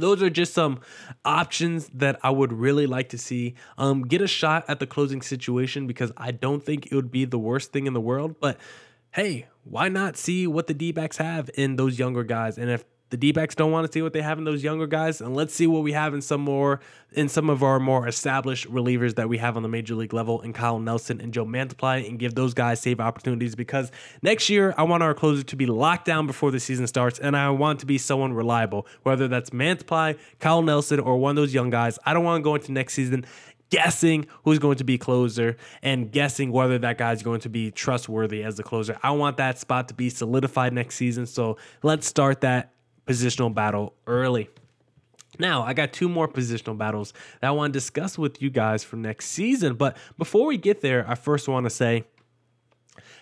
those 0.01 0.23
are 0.23 0.31
just 0.31 0.55
some 0.55 0.81
options 1.25 1.89
that 1.95 2.19
I 2.23 2.31
would 2.31 2.53
really 2.53 2.87
like 2.87 3.11
to 3.11 3.19
see. 3.19 3.55
Um, 3.79 4.03
get 4.03 4.21
a 4.21 4.27
shot 4.27 4.65
at 4.69 4.81
the 4.81 4.87
closing 4.87 5.23
situation 5.23 5.87
because 5.87 6.13
I 6.17 6.31
don't 6.31 6.63
think 6.63 6.87
it 6.87 6.95
would 6.95 7.11
be 7.11 7.25
the 7.25 7.39
worst 7.39 7.73
thing 7.73 7.87
in 7.87 7.93
the 7.93 8.01
world. 8.01 8.37
But 8.41 8.59
hey, 9.13 9.49
why 9.65 9.89
not 9.89 10.17
see 10.17 10.47
what 10.47 10.67
the 10.67 10.75
D 10.75 10.93
backs 10.93 11.19
have 11.19 11.51
in 11.55 11.77
those 11.77 11.99
younger 11.99 12.25
guys? 12.25 12.59
And 12.59 12.71
if 12.71 12.85
the 13.11 13.17
D 13.17 13.33
backs 13.33 13.55
don't 13.55 13.73
want 13.73 13.87
to 13.87 13.93
see 13.93 14.03
what 14.03 14.13
they 14.13 14.23
have 14.23 14.39
in 14.39 14.45
those 14.45 14.63
younger 14.63 14.87
guys, 14.87 15.21
and 15.21 15.35
let's 15.37 15.55
see 15.55 15.67
what 15.67 15.83
we 15.83 15.93
have 15.93 16.15
in 16.15 16.23
some 16.23 16.41
more 16.41 16.81
in 17.13 17.29
some 17.29 17.51
of 17.51 17.63
our 17.63 17.81
more 17.81 18.07
established 18.07 18.71
relievers 18.71 19.17
that 19.17 19.29
we 19.29 19.39
have 19.39 19.57
on 19.57 19.63
the 19.65 19.69
major 19.69 19.95
league 19.95 20.13
level 20.13 20.41
in 20.43 20.53
Kyle 20.53 20.79
Nelson 20.79 21.21
and 21.21 21.35
Joe 21.35 21.45
Mantiply 21.45 22.09
and 22.09 22.19
give 22.19 22.37
those 22.37 22.55
guys 22.55 22.81
save 22.81 23.01
opportunities 23.01 23.57
because 23.57 23.91
next 24.23 24.49
year 24.49 24.73
I 24.79 24.85
want 24.85 25.03
our 25.03 25.13
closer 25.13 25.43
to 25.43 25.57
be 25.57 25.67
locked 25.67 26.05
down 26.05 26.29
before 26.29 26.53
the 26.53 26.61
season 26.61 26.87
starts 26.87 27.19
and 27.19 27.37
I 27.37 27.51
want 27.51 27.81
to 27.81 27.87
be 27.87 27.99
someone 27.99 28.33
reliable, 28.33 28.87
whether 29.03 29.27
that's 29.27 29.51
Mantiply, 29.51 30.19
Kyle 30.39 30.63
Nelson, 30.63 31.01
or 31.01 31.17
one 31.17 31.31
of 31.31 31.37
those 31.37 31.53
young 31.53 31.71
guys. 31.71 31.99
I 32.07 32.15
don't 32.15 32.25
want 32.25 32.41
to 32.41 32.45
go 32.45 32.55
into 32.55 32.71
next 32.71 32.95
season 32.95 33.25
guessing 33.71 34.27
who's 34.45 34.59
going 34.59 34.77
to 34.77 34.85
be 34.85 34.99
closer 34.99 35.57
and 35.83 36.11
guessing 36.11 36.53
whether 36.53 36.79
that 36.79 36.99
guy's 36.99 37.23
going 37.23 37.41
to 37.41 37.49
be 37.49 37.71
trustworthy 37.71 38.43
as 38.43 38.57
the 38.57 38.63
closer. 38.63 38.99
I 39.03 39.13
want 39.13 39.37
that 39.39 39.59
spot 39.59 39.89
to 39.89 39.95
be 39.95 40.11
solidified 40.11 40.73
next 40.73 40.97
season. 40.97 41.27
So 41.27 41.57
let's 41.83 42.07
start 42.07 42.41
that 42.43 42.73
positional 43.11 43.53
battle 43.53 43.95
early. 44.07 44.49
Now, 45.39 45.63
I 45.63 45.73
got 45.73 45.93
two 45.93 46.09
more 46.09 46.29
positional 46.29 46.79
battles 46.79 47.13
that 47.41 47.49
I 47.49 47.51
want 47.51 47.73
to 47.73 47.77
discuss 47.77 48.17
with 48.17 48.41
you 48.41 48.51
guys 48.51 48.85
for 48.85 48.97
next 48.97 49.27
season. 49.27 49.75
But 49.75 49.97
before 50.17 50.47
we 50.47 50.57
get 50.57 50.81
there, 50.81 51.05
I 51.09 51.17
first 51.17 51.49
want 51.49 51.65
to 51.65 51.71
say 51.71 52.05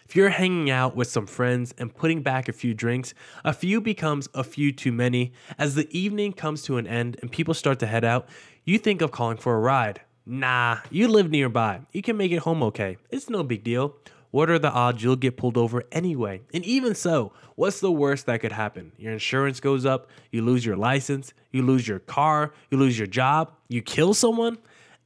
if 0.07 0.17
you're 0.17 0.31
hanging 0.31 0.71
out 0.71 0.97
with 0.97 1.09
some 1.09 1.27
friends 1.27 1.75
and 1.79 1.95
putting 1.95 2.23
back 2.23 2.49
a 2.49 2.53
few 2.53 2.75
drinks, 2.75 3.15
a 3.45 3.53
few 3.53 3.81
becomes 3.81 4.29
a 4.35 4.45
few 4.45 4.73
too 4.73 4.93
many. 4.93 5.33
As 5.59 5.75
the 5.75 5.89
evening 5.97 6.33
comes 6.33 6.63
to 6.63 6.77
an 6.77 6.87
end 6.87 7.19
and 7.23 7.31
people 7.31 7.55
start 7.55 7.79
to 7.81 7.87
head 7.87 8.05
out, 8.05 8.29
you 8.65 8.79
think 8.79 9.01
of 9.01 9.11
calling 9.11 9.37
for 9.37 9.55
a 9.55 9.61
ride. 9.61 10.01
Nah, 10.27 10.79
you 10.91 11.09
live 11.09 11.31
nearby. 11.31 11.81
You 11.93 12.03
can 12.03 12.17
make 12.19 12.33
it 12.33 12.41
home 12.41 12.63
okay. 12.65 12.99
It's 13.11 13.31
no 13.31 13.43
big 13.43 13.65
deal. 13.65 13.97
What 14.31 14.51
are 14.51 14.59
the 14.59 14.71
odds 14.71 15.03
you'll 15.03 15.17
get 15.17 15.37
pulled 15.37 15.57
over 15.57 15.85
anyway? 15.91 16.43
And 16.53 16.65
even 16.65 16.95
so, 16.95 17.33
what's 17.55 17.81
the 17.81 17.93
worst 17.93 18.27
that 18.27 18.41
could 18.41 18.53
happen? 18.53 18.93
Your 18.99 19.13
insurance 19.13 19.59
goes 19.61 19.87
up, 19.87 20.09
you 20.31 20.43
lose 20.43 20.67
your 20.67 20.77
license, 20.77 21.33
you 21.51 21.63
lose 21.63 21.89
your 21.89 21.99
car, 21.99 22.53
you 22.71 22.79
lose 22.79 22.99
your 22.99 23.07
job, 23.07 23.53
you 23.69 23.81
kill 23.81 24.13
someone? 24.13 24.59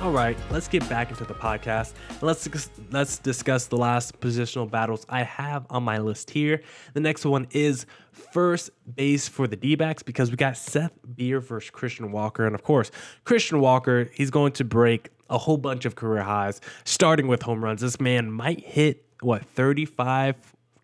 All 0.00 0.12
right, 0.12 0.38
let's 0.52 0.68
get 0.68 0.88
back 0.88 1.10
into 1.10 1.24
the 1.24 1.34
podcast. 1.34 1.92
Let's 2.22 2.48
let's 2.92 3.18
discuss 3.18 3.66
the 3.66 3.76
last 3.76 4.20
positional 4.20 4.70
battles 4.70 5.04
I 5.08 5.24
have 5.24 5.66
on 5.70 5.82
my 5.82 5.98
list 5.98 6.30
here. 6.30 6.62
The 6.94 7.00
next 7.00 7.24
one 7.24 7.48
is 7.50 7.84
first 8.12 8.70
base 8.94 9.26
for 9.26 9.48
the 9.48 9.56
D-backs 9.56 10.04
because 10.04 10.30
we 10.30 10.36
got 10.36 10.56
Seth 10.56 10.92
Beer 11.16 11.40
versus 11.40 11.70
Christian 11.70 12.12
Walker, 12.12 12.46
and 12.46 12.54
of 12.54 12.62
course, 12.62 12.92
Christian 13.24 13.58
Walker 13.58 14.08
he's 14.14 14.30
going 14.30 14.52
to 14.52 14.64
break 14.64 15.08
a 15.30 15.36
whole 15.36 15.58
bunch 15.58 15.84
of 15.84 15.96
career 15.96 16.22
highs, 16.22 16.60
starting 16.84 17.26
with 17.26 17.42
home 17.42 17.64
runs. 17.64 17.80
This 17.80 18.00
man 18.00 18.30
might 18.30 18.60
hit 18.60 19.04
what 19.20 19.44
35 19.46 20.36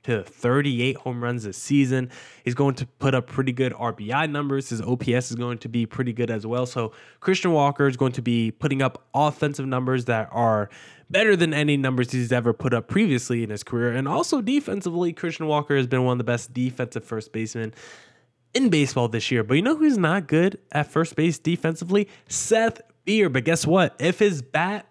to 0.05 0.23
38 0.23 0.97
home 0.97 1.23
runs 1.23 1.45
this 1.45 1.57
season. 1.57 2.11
He's 2.45 2.55
going 2.55 2.75
to 2.77 2.87
put 2.87 3.15
up 3.15 3.27
pretty 3.27 3.53
good 3.53 3.73
RBI 3.73 4.31
numbers. 4.31 4.71
His 4.71 4.81
OPS 4.81 5.31
is 5.31 5.35
going 5.35 5.59
to 5.59 5.69
be 5.69 5.87
pretty 5.87 6.13
good 6.13 6.31
as 6.31 6.47
well. 6.47 6.67
So 6.67 6.93
Christian 7.21 7.53
Walker 7.53 7.87
is 7.87 7.97
going 7.97 8.13
to 8.13 8.23
be 8.23 8.51
putting 8.51 8.83
up 8.83 9.07
offensive 9.15 9.67
numbers 9.67 10.05
that 10.07 10.29
are 10.31 10.71
better 11.11 11.37
than 11.37 11.53
any 11.53 11.77
numbers 11.77 12.11
he's 12.13 12.33
ever 12.33 12.53
put 12.53 12.73
up 12.73 12.89
previously 12.89 13.43
in 13.43 13.51
his 13.51 13.63
career. 13.63 13.93
And 13.93 14.09
also 14.09 14.41
defensively, 14.41 15.13
Christian 15.13 15.47
Walker 15.47 15.77
has 15.77 15.87
been 15.87 16.05
one 16.05 16.13
of 16.13 16.19
the 16.19 16.25
best 16.25 16.53
defensive 16.53 17.05
first 17.05 17.33
basemen 17.33 17.75
in 18.55 18.69
baseball 18.69 19.09
this 19.09 19.31
year. 19.31 19.43
But 19.43 19.55
you 19.55 19.63
know 19.63 19.77
who's 19.77 19.99
not 19.99 20.27
good 20.27 20.59
at 20.73 20.87
first 20.87 21.17
base 21.17 21.39
defensively? 21.39 22.09
Seth 22.29 22.81
Beer. 23.05 23.29
But 23.29 23.45
guess 23.45 23.67
what? 23.67 23.95
If 23.99 24.19
his 24.19 24.43
bat 24.43 24.87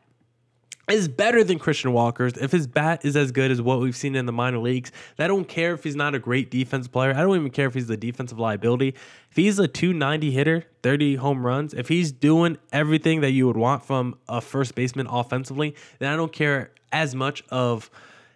is 0.90 1.08
better 1.08 1.44
than 1.44 1.60
Christian 1.60 1.94
Walker's. 1.94 2.34
If 2.34 2.52
his 2.52 2.68
bat 2.68 3.06
is 3.06 3.16
as 3.16 3.32
good 3.32 3.52
as 3.52 3.62
what 3.62 3.80
we've 3.80 3.96
seen 3.96 4.16
in 4.16 4.26
the 4.26 4.34
minor 4.34 4.58
leagues, 4.58 4.92
I 5.18 5.28
don't 5.28 5.48
care 5.48 5.74
if 5.74 5.84
he's 5.84 5.96
not 5.96 6.14
a 6.14 6.20
great 6.20 6.52
defense 6.52 6.88
player. 6.88 7.12
I 7.12 7.22
don't 7.22 7.36
even 7.36 7.52
care 7.52 7.68
if 7.68 7.74
he's 7.74 7.88
the 7.88 7.96
defensive 7.96 8.38
liability. 8.38 8.90
If 9.30 9.38
he's 9.38 9.60
a 9.60 9.68
290 9.68 10.32
hitter, 10.32 10.66
30 10.82 11.16
home 11.16 11.46
runs, 11.46 11.74
if 11.74 11.88
he's 11.88 12.12
doing 12.12 12.58
everything 12.74 13.22
that 13.22 13.32
you 13.32 13.48
would 13.48 13.58
want 13.58 13.86
from 13.86 14.16
a 14.28 14.42
first 14.42 14.76
baseman 14.76 15.08
offensively, 15.08 15.76
then 16.00 16.12
I 16.12 16.18
don't 16.18 16.34
care 16.34 16.72
as 16.92 17.16
much 17.16 17.44
of 17.50 17.90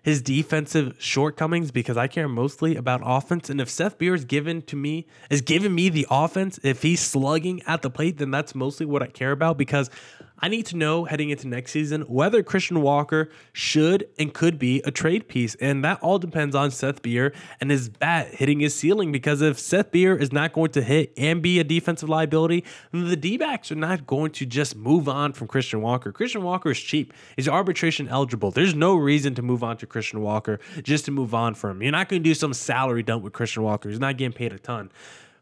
his 0.07 0.21
defensive 0.21 0.95
shortcomings 0.99 1.69
because 1.69 1.97
I 1.97 2.07
care 2.07 2.29
mostly 2.29 2.77
about 2.77 3.01
offense. 3.03 3.49
And 3.49 3.59
if 3.59 3.69
Seth 3.69 3.97
Beer 3.97 4.15
is 4.15 4.23
given 4.23 4.61
to 4.61 4.77
me, 4.77 5.05
is 5.29 5.41
giving 5.41 5.75
me 5.75 5.89
the 5.89 6.07
offense, 6.09 6.61
if 6.63 6.81
he's 6.81 7.01
slugging 7.01 7.61
at 7.63 7.81
the 7.81 7.89
plate, 7.89 8.17
then 8.17 8.31
that's 8.31 8.55
mostly 8.55 8.85
what 8.85 9.03
I 9.03 9.07
care 9.07 9.33
about 9.33 9.57
because 9.57 9.89
I 10.39 10.49
need 10.49 10.67
to 10.67 10.77
know 10.77 11.05
heading 11.05 11.29
into 11.29 11.47
next 11.47 11.71
season 11.71 12.01
whether 12.03 12.43
Christian 12.43 12.81
Walker 12.81 13.29
should 13.53 14.07
and 14.19 14.33
could 14.33 14.59
be 14.59 14.81
a 14.85 14.91
trade 14.91 15.27
piece. 15.27 15.55
And 15.55 15.83
that 15.83 15.99
all 16.01 16.19
depends 16.19 16.55
on 16.55 16.69
Seth 16.69 17.01
Beer 17.01 17.33
and 17.59 17.71
his 17.71 17.89
bat 17.89 18.35
hitting 18.35 18.59
his 18.59 18.75
ceiling. 18.75 19.11
Because 19.11 19.41
if 19.41 19.57
Seth 19.57 19.91
Beer 19.91 20.15
is 20.15 20.31
not 20.31 20.53
going 20.53 20.71
to 20.71 20.83
hit 20.83 21.11
and 21.17 21.41
be 21.41 21.59
a 21.59 21.63
defensive 21.63 22.09
liability, 22.09 22.63
the 22.91 23.15
D 23.15 23.37
backs 23.37 23.71
are 23.71 23.75
not 23.75 24.05
going 24.05 24.31
to 24.33 24.45
just 24.45 24.75
move 24.75 25.09
on 25.09 25.33
from 25.33 25.47
Christian 25.47 25.81
Walker. 25.81 26.11
Christian 26.11 26.43
Walker 26.43 26.69
is 26.69 26.79
cheap, 26.79 27.13
he's 27.35 27.47
arbitration 27.47 28.07
eligible. 28.07 28.51
There's 28.51 28.75
no 28.75 28.95
reason 28.95 29.33
to 29.35 29.41
move 29.41 29.63
on 29.63 29.77
to 29.77 29.87
Christian 29.87 30.21
Walker 30.21 30.59
just 30.83 31.05
to 31.05 31.11
move 31.11 31.33
on 31.33 31.55
from 31.55 31.77
him. 31.77 31.83
You're 31.83 31.91
not 31.91 32.09
going 32.09 32.21
to 32.21 32.29
do 32.29 32.33
some 32.33 32.53
salary 32.53 33.03
dump 33.03 33.23
with 33.23 33.33
Christian 33.33 33.63
Walker, 33.63 33.89
he's 33.89 33.99
not 33.99 34.17
getting 34.17 34.33
paid 34.33 34.53
a 34.53 34.59
ton. 34.59 34.91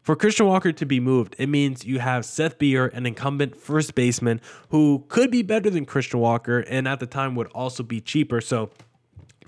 For 0.06 0.14
Christian 0.14 0.46
Walker 0.46 0.70
to 0.70 0.86
be 0.86 1.00
moved, 1.00 1.34
it 1.36 1.48
means 1.48 1.84
you 1.84 1.98
have 1.98 2.24
Seth 2.24 2.60
Beer, 2.60 2.86
an 2.86 3.06
incumbent 3.06 3.56
first 3.56 3.96
baseman 3.96 4.40
who 4.68 5.04
could 5.08 5.32
be 5.32 5.42
better 5.42 5.68
than 5.68 5.84
Christian 5.84 6.20
Walker 6.20 6.60
and 6.60 6.86
at 6.86 7.00
the 7.00 7.06
time 7.06 7.34
would 7.34 7.48
also 7.48 7.82
be 7.82 8.00
cheaper. 8.00 8.40
So 8.40 8.70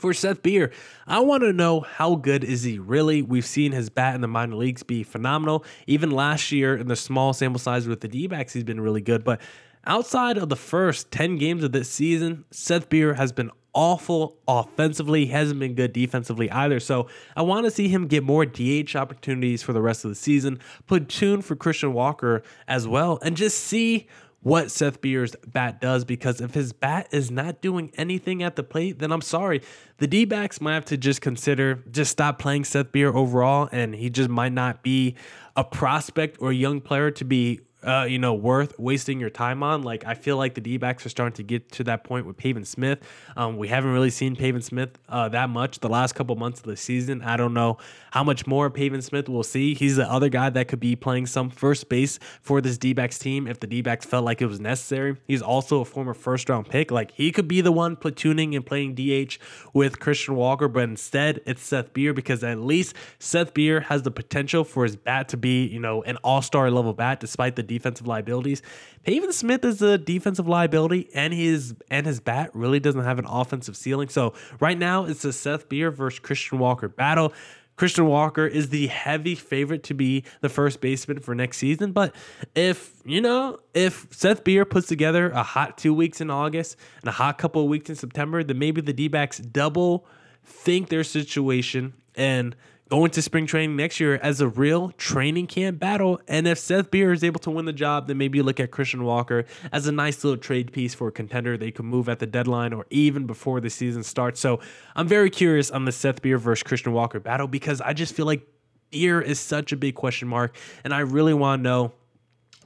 for 0.01 0.13
Seth 0.13 0.43
Beer, 0.43 0.73
I 1.07 1.21
want 1.21 1.45
to 1.45 1.53
know 1.53 1.79
how 1.79 2.17
good 2.17 2.43
is 2.43 2.65
he 2.65 2.81
really? 2.81 3.23
We've 3.23 3.47
seen 3.47 3.71
his 3.71 3.89
bat 3.89 4.17
in 4.17 4.21
the 4.21 4.27
minor 4.27 4.57
leagues 4.57 4.83
be 4.83 5.05
phenomenal. 5.05 5.65
Even 5.87 6.11
last 6.11 6.51
year 6.51 6.77
in 6.77 6.89
the 6.89 6.97
small 6.97 7.33
sample 7.33 7.61
size 7.61 7.87
with 7.87 8.01
the 8.01 8.09
D-backs, 8.09 8.53
he's 8.53 8.65
been 8.65 8.81
really 8.81 9.01
good. 9.01 9.23
But 9.23 9.41
outside 9.87 10.39
of 10.39 10.49
the 10.49 10.57
first 10.57 11.13
10 11.13 11.37
games 11.37 11.63
of 11.63 11.71
this 11.71 11.89
season, 11.89 12.45
Seth 12.51 12.89
Beer 12.89 13.15
has 13.15 13.31
been 13.31 13.53
awful 13.79 14.37
offensively. 14.49 15.27
Hasn't 15.27 15.61
been 15.61 15.75
good 15.75 15.93
defensively 15.93 16.51
either. 16.51 16.81
So 16.81 17.07
I 17.37 17.43
want 17.43 17.65
to 17.65 17.71
see 17.71 17.87
him 17.87 18.09
get 18.09 18.25
more 18.25 18.45
DH 18.45 18.97
opportunities 18.97 19.63
for 19.63 19.73
the 19.73 19.81
rest 19.81 20.05
of 20.05 20.11
the 20.11 20.17
season. 20.17 20.59
Platoon 20.89 21.43
for 21.43 21.55
Christian 21.55 21.93
Walker 21.93 22.43
as 22.67 22.89
well, 22.89 23.21
and 23.23 23.37
just 23.37 23.61
see 23.61 24.09
what 24.41 24.71
Seth 24.71 25.01
Beer's 25.01 25.35
bat 25.47 25.81
does 25.81 26.05
because 26.05 26.41
if 26.41 26.55
his 26.55 26.73
bat 26.73 27.09
is 27.13 27.31
not 27.31 27.61
doing 27.61 27.93
anything 27.97 28.43
at 28.43 28.57
the 28.57 28.63
plate, 28.63 28.99
then 28.99 29.13
I'm 29.13 29.21
sorry. 29.21 29.63
The 29.99 30.09
D 30.09 30.25
backs 30.25 30.61
might 30.61 30.75
have 30.75 30.85
to 30.87 30.97
just 30.97 31.21
consider 31.21 31.85
just 31.91 32.11
stop 32.11 32.41
playing 32.41 32.65
Seth 32.65 32.91
Beer 32.91 33.13
overall, 33.15 33.69
and 33.71 33.95
he 33.95 34.11
just 34.11 34.29
might 34.29 34.53
not 34.53 34.83
be 34.83 35.15
a 35.57 35.63
prospect 35.63 36.39
or 36.41 36.51
a 36.51 36.55
young 36.55 36.81
player 36.81 37.13
to 37.13 37.25
be 37.25 37.61
uh, 37.83 38.07
you 38.09 38.19
know, 38.19 38.35
worth 38.35 38.77
wasting 38.79 39.21
your 39.21 39.31
time 39.31 39.63
on. 39.63 39.83
Like, 39.83 40.05
I 40.05 40.15
feel 40.15 40.37
like 40.37 40.55
the 40.55 40.61
D 40.61 40.79
backs 40.79 41.07
are 41.07 41.09
starting 41.09 41.37
to 41.37 41.43
get 41.45 41.71
to 41.73 41.85
that 41.85 42.03
point 42.03 42.27
with 42.27 42.37
Pavin 42.37 42.65
Smith. 42.65 42.99
Um, 43.37 43.57
we 43.57 43.69
haven't 43.69 43.93
really 43.93 44.11
seen 44.11 44.35
Pavin 44.35 44.63
Smith 44.63 44.99
uh, 45.09 45.29
that 45.29 45.49
much 45.49 45.79
the 45.79 45.89
last 45.89 46.15
couple 46.15 46.35
months 46.35 46.59
of 46.61 46.67
the 46.67 46.77
season. 46.77 47.23
I 47.23 47.37
don't 47.37 47.55
know 47.55 47.79
how 48.11 48.25
much 48.25 48.47
more 48.47 48.69
Pavin 48.69 49.01
Smith 49.01 49.29
we'll 49.29 49.45
see. 49.45 49.75
He's 49.75 49.97
the 49.97 50.11
other 50.11 50.29
guy 50.29 50.51
that 50.51 50.67
could 50.67 50.81
be 50.81 50.97
playing 50.97 51.27
some 51.27 51.51
first 51.51 51.89
base 51.89 52.19
for 52.43 52.61
this 52.61 52.79
D 52.79 52.95
backs 52.95 53.19
team 53.19 53.47
if 53.47 53.61
the 53.61 53.69
D 53.69 53.81
backs 53.81 54.05
felt 54.05 54.25
like 54.25 54.43
it 54.43 54.47
was 54.47 54.59
necessary. 54.59 55.17
He's 55.29 55.43
also 55.43 55.81
a 55.81 55.85
former 55.85 56.15
first 56.15 56.49
round 56.49 56.69
pick. 56.69 56.91
Like, 56.91 57.13
he 57.13 57.31
could 57.31 57.47
be 57.47 57.61
the 57.61 57.73
one 57.73 57.95
platooning 57.95 58.57
and 58.57 58.67
playing 58.67 58.97
DH 58.97 59.39
with 59.73 60.01
Christian 60.01 60.35
Walker, 60.35 60.67
but 60.67 60.83
instead 60.83 61.41
it's 61.47 61.63
Seth 61.63 61.93
Beer 61.93 62.13
because 62.13 62.43
at 62.43 62.59
least 62.59 62.97
Seth 63.21 63.55
Beer 63.55 63.81
has 63.83 64.03
the 64.03 64.11
potential 64.11 64.65
for 64.65 64.83
his 64.83 64.97
bat 64.97 65.29
to 65.29 65.37
be, 65.37 65.67
you 65.67 65.79
know, 65.79 66.03
an 66.03 66.17
all 66.25 66.43
star 66.43 66.73
level 66.73 66.93
bat 66.93 67.21
despite 67.21 67.55
the 67.55 67.69
defensive 67.79 68.07
liabilities. 68.07 68.63
Pavin 69.05 69.33
Smith 69.33 69.65
is 69.65 69.81
a 69.81 69.97
defensive 69.99 70.49
liability, 70.49 71.09
and 71.15 71.33
his 71.33 71.75
and 71.91 72.07
his 72.07 72.21
bat 72.21 72.51
really 72.55 72.81
doesn't 72.81 73.05
have 73.05 73.19
an 73.19 73.27
offensive 73.27 73.77
ceiling. 73.77 74.09
So 74.09 74.35
right 74.61 74.79
now 74.79 75.05
it's 75.05 75.25
a 75.25 75.33
Seth 75.33 75.69
Beer 75.69 75.91
versus 75.91 76.19
Christian 76.19 76.59
Walker 76.59 76.89
battle. 76.89 77.33
Christian 77.77 78.07
Walker 78.07 78.45
is 78.45 78.71
the 78.71 78.89
heavy 78.89 79.37
favorite 79.37 79.85
to 79.85 79.95
be 79.95 80.25
the 80.41 80.49
first 80.49 80.81
baseman 80.81 81.21
for 81.21 81.33
next 81.35 81.59
season. 81.59 81.93
But 81.93 82.13
if, 82.57 82.93
you 83.05 83.21
know, 83.21 83.61
if 83.73 84.09
Seth 84.11 84.43
Beer 84.43 84.65
puts 84.65 84.89
together 84.89 85.31
a 85.31 85.45
hot 85.45 85.79
two 85.79 85.95
weeks 85.95 86.21
in 86.21 86.29
August 86.29 86.77
and 87.03 87.09
a 87.09 87.13
hot 87.13 87.39
couple 87.39 87.63
of 87.63 87.69
weeks 87.69 87.89
in 87.89 87.95
September, 87.95 88.43
then 88.43 88.59
maybe 88.59 88.81
the 88.81 88.93
D 88.93 89.07
backs 89.07 89.39
double 89.39 90.07
think 90.45 90.89
their 90.89 91.05
situation 91.05 91.95
and 92.17 92.57
go 92.89 93.07
to 93.07 93.23
spring 93.23 93.47
training 93.47 93.77
next 93.77 94.01
year 94.01 94.17
as 94.17 94.41
a 94.41 94.49
real 94.49 94.91
training 94.93 95.47
camp 95.47 95.79
battle. 95.79 96.21
And 96.27 96.47
if 96.47 96.59
Seth 96.59 96.91
Beer 96.91 97.13
is 97.13 97.23
able 97.23 97.41
to 97.41 97.51
win 97.51 97.65
the 97.65 97.73
job, 97.73 98.07
then 98.07 98.19
maybe 98.19 98.43
look 98.43 98.61
at 98.61 98.71
Christian 98.71 99.05
Walker 99.05 99.45
as 99.73 99.87
a 99.87 99.93
nice 99.93 100.25
little 100.25 100.39
trade 100.39 100.73
piece 100.73 100.95
for 100.95 101.09
a 101.09 101.13
contender 101.13 101.57
they 101.57 101.71
can 101.71 101.87
move 101.87 102.09
at 102.09 102.19
the 102.19 102.27
deadline 102.27 102.73
or 102.73 102.87
even 102.91 103.27
before 103.27 103.61
the 103.61 103.71
season 103.71 104.03
starts. 104.03 104.41
So 104.41 104.61
I'm 104.97 105.09
very 105.09 105.31
curious 105.31 105.71
on 105.71 105.85
the 105.85 105.93
Seth 105.93 106.23
Beer 106.23 106.39
versus 106.39 106.63
Christian 106.63 106.93
Walker 106.93 107.21
battle 107.21 107.47
because 107.47 107.81
I 107.81 107.93
just 107.93 108.15
feel 108.15 108.27
like 108.27 108.47
Beer 108.91 109.21
is 109.21 109.39
such 109.39 109.73
a 109.73 109.77
big 109.77 109.95
question 109.95 110.29
mark, 110.29 110.57
and 110.83 110.95
I 110.95 111.01
really 111.01 111.35
want 111.35 111.61
to 111.61 111.63
know 111.63 111.93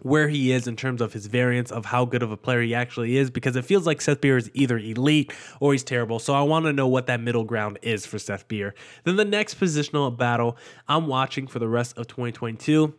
where 0.02 0.28
he 0.28 0.52
is 0.52 0.66
in 0.66 0.76
terms 0.76 1.00
of 1.00 1.12
his 1.12 1.26
variance 1.26 1.70
of 1.70 1.86
how 1.86 2.04
good 2.04 2.22
of 2.22 2.30
a 2.30 2.36
player 2.36 2.60
he 2.62 2.74
actually 2.74 3.16
is 3.16 3.30
because 3.30 3.56
it 3.56 3.64
feels 3.64 3.86
like 3.86 4.00
Seth 4.00 4.20
Beer 4.20 4.36
is 4.36 4.50
either 4.52 4.78
elite 4.78 5.32
or 5.60 5.72
he's 5.72 5.84
terrible. 5.84 6.18
So 6.18 6.34
I 6.34 6.42
want 6.42 6.66
to 6.66 6.72
know 6.72 6.88
what 6.88 7.06
that 7.06 7.20
middle 7.20 7.44
ground 7.44 7.78
is 7.82 8.04
for 8.04 8.18
Seth 8.18 8.48
Beer. 8.48 8.74
Then 9.04 9.16
the 9.16 9.24
next 9.24 9.60
positional 9.60 10.16
battle 10.16 10.56
I'm 10.88 11.06
watching 11.06 11.46
for 11.46 11.58
the 11.58 11.68
rest 11.68 11.96
of 11.96 12.08
2022 12.08 12.94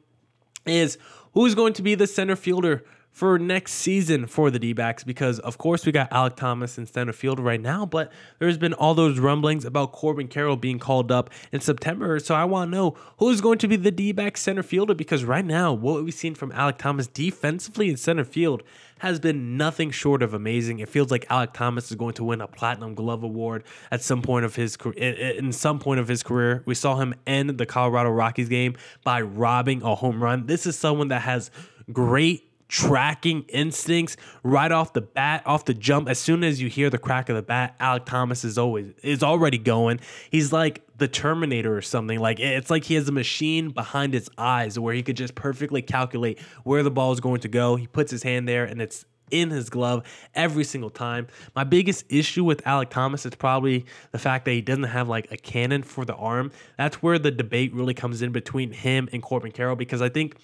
is 0.66 0.98
who's 1.34 1.56
going 1.56 1.74
to 1.74 1.82
be 1.82 1.96
the 1.96 2.08
center 2.08 2.36
fielder 2.36 2.84
for 3.14 3.38
next 3.38 3.74
season 3.74 4.26
for 4.26 4.50
the 4.50 4.58
D 4.58 4.74
backs 4.74 5.04
because, 5.04 5.38
of 5.40 5.60
course, 5.60 5.86
we 5.86 5.92
got 5.92 6.10
Alek 6.10 6.36
Thomas 6.36 6.80
in 6.80 6.88
center 6.88 7.14
field 7.14 7.40
right 7.40 7.62
now, 7.62 7.86
but 7.86 8.12
there's 8.40 8.58
been 8.58 8.74
all 8.74 8.96
those 8.96 9.20
rumblings 9.20 9.66
about 9.66 9.92
Corbin 9.92 10.28
Carroll 10.28 10.58
being 10.58 10.80
called 10.80 11.12
up 11.12 11.30
in 11.52 11.62
September. 11.62 12.20
So 12.20 12.34
I 12.34 12.44
want 12.44 12.72
to 12.72 12.76
know 12.76 12.98
who's 13.20 13.40
going 13.40 13.60
to 13.60 13.68
be 13.68 13.76
the 13.76 13.92
D 13.92 14.12
back 14.12 14.36
center 14.36 14.64
fielder 14.64 14.96
because 14.96 15.24
right 15.24 15.46
now, 15.46 15.72
what 15.72 16.04
we've 16.04 16.14
seen 16.14 16.34
from 16.34 16.52
Alek 16.54 16.80
Thomas 16.80 17.06
defensively 17.06 17.88
in 17.88 17.98
center 17.98 18.24
field 18.24 18.64
has 18.98 19.20
been 19.20 19.58
nothing 19.58 19.92
short 19.92 20.24
of 20.24 20.34
amazing. 20.34 20.80
It 20.80 20.90
feels 20.90 21.12
like 21.12 21.28
Alek 21.28 21.54
Thomas 21.54 21.92
is 21.92 21.98
going 21.98 22.14
to 22.16 22.24
win 22.24 22.42
a 22.42 22.48
Platinum 22.48 22.96
Glove 22.96 23.22
award 23.22 23.64
at 23.92 24.02
some 24.02 24.24
point 24.24 24.44
of 24.44 24.56
his 24.56 24.76
career. 24.76 24.98
In 24.98 25.52
some 25.52 25.78
point 25.78 26.00
of 26.00 26.08
his 26.08 26.24
career, 26.24 26.64
we 26.66 26.74
saw 26.74 26.96
him 26.96 27.14
end 27.28 27.52
the 27.60 27.66
Colorado 27.68 28.10
Rockies 28.10 28.50
game 28.50 28.76
by 29.04 29.22
robbing 29.22 29.84
a 29.84 29.94
home 29.94 30.24
run. 30.24 30.48
This 30.48 30.66
is 30.66 30.76
someone 30.80 31.10
that 31.10 31.22
has 31.22 31.52
great 31.92 32.50
tracking 32.74 33.44
instincts 33.50 34.18
right 34.42 34.72
off 34.72 34.94
the 34.94 35.02
bat, 35.02 35.44
off 35.46 35.64
the 35.66 35.76
jump. 35.76 36.10
As 36.10 36.18
soon 36.18 36.44
as 36.44 36.60
you 36.60 36.70
hear 36.70 36.90
the 36.90 36.98
crack 36.98 37.30
of 37.30 37.36
the 37.36 37.44
bat, 37.44 37.78
Alek 37.80 38.06
Thomas 38.06 38.44
is 38.44 38.58
always 38.58 38.92
is 39.04 39.22
already 39.22 39.60
going. 39.60 40.00
He's 40.32 40.52
like 40.52 40.82
the 40.98 41.08
Terminator 41.08 41.78
or 41.78 41.84
something. 41.84 42.20
Like 42.20 42.40
it's 42.40 42.72
like 42.72 42.84
he 42.84 42.96
has 42.96 43.08
a 43.08 43.12
machine 43.12 43.70
behind 43.70 44.16
his 44.16 44.28
eyes 44.40 44.80
where 44.80 44.96
he 44.96 45.04
could 45.04 45.16
just 45.16 45.36
perfectly 45.36 45.84
calculate 45.84 46.40
where 46.64 46.82
the 46.82 46.90
ball 46.90 47.12
is 47.12 47.20
going 47.20 47.42
to 47.42 47.48
go. 47.48 47.76
He 47.76 47.86
puts 47.86 48.10
his 48.10 48.24
hand 48.24 48.48
there 48.48 48.66
and 48.66 48.82
it's 48.82 49.06
in 49.30 49.52
his 49.52 49.70
glove 49.70 50.02
every 50.34 50.64
single 50.64 50.90
time. 50.90 51.28
My 51.56 51.64
biggest 51.64 52.06
issue 52.10 52.44
with 52.44 52.64
Alek 52.64 52.90
Thomas 52.90 53.24
is 53.24 53.36
probably 53.36 53.86
the 54.12 54.20
fact 54.20 54.46
that 54.46 54.52
he 54.52 54.62
doesn't 54.62 54.84
have 54.86 55.08
like 55.08 55.32
a 55.32 55.38
cannon 55.38 55.84
for 55.84 56.06
the 56.06 56.16
arm. 56.16 56.52
That's 56.80 57.04
where 57.04 57.20
the 57.20 57.30
debate 57.30 57.72
really 57.72 57.94
comes 57.94 58.24
in 58.24 58.32
between 58.32 58.72
him 58.72 59.10
and 59.14 59.22
Corbin 59.22 59.52
Carroll 59.52 59.76
because 59.76 60.02
I 60.02 60.10
think 60.10 60.38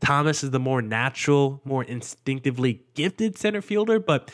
Thomas 0.00 0.44
is 0.44 0.50
the 0.50 0.60
more 0.60 0.82
natural, 0.82 1.60
more 1.64 1.84
instinctively 1.84 2.84
gifted 2.94 3.36
center 3.36 3.60
fielder, 3.60 3.98
but 3.98 4.32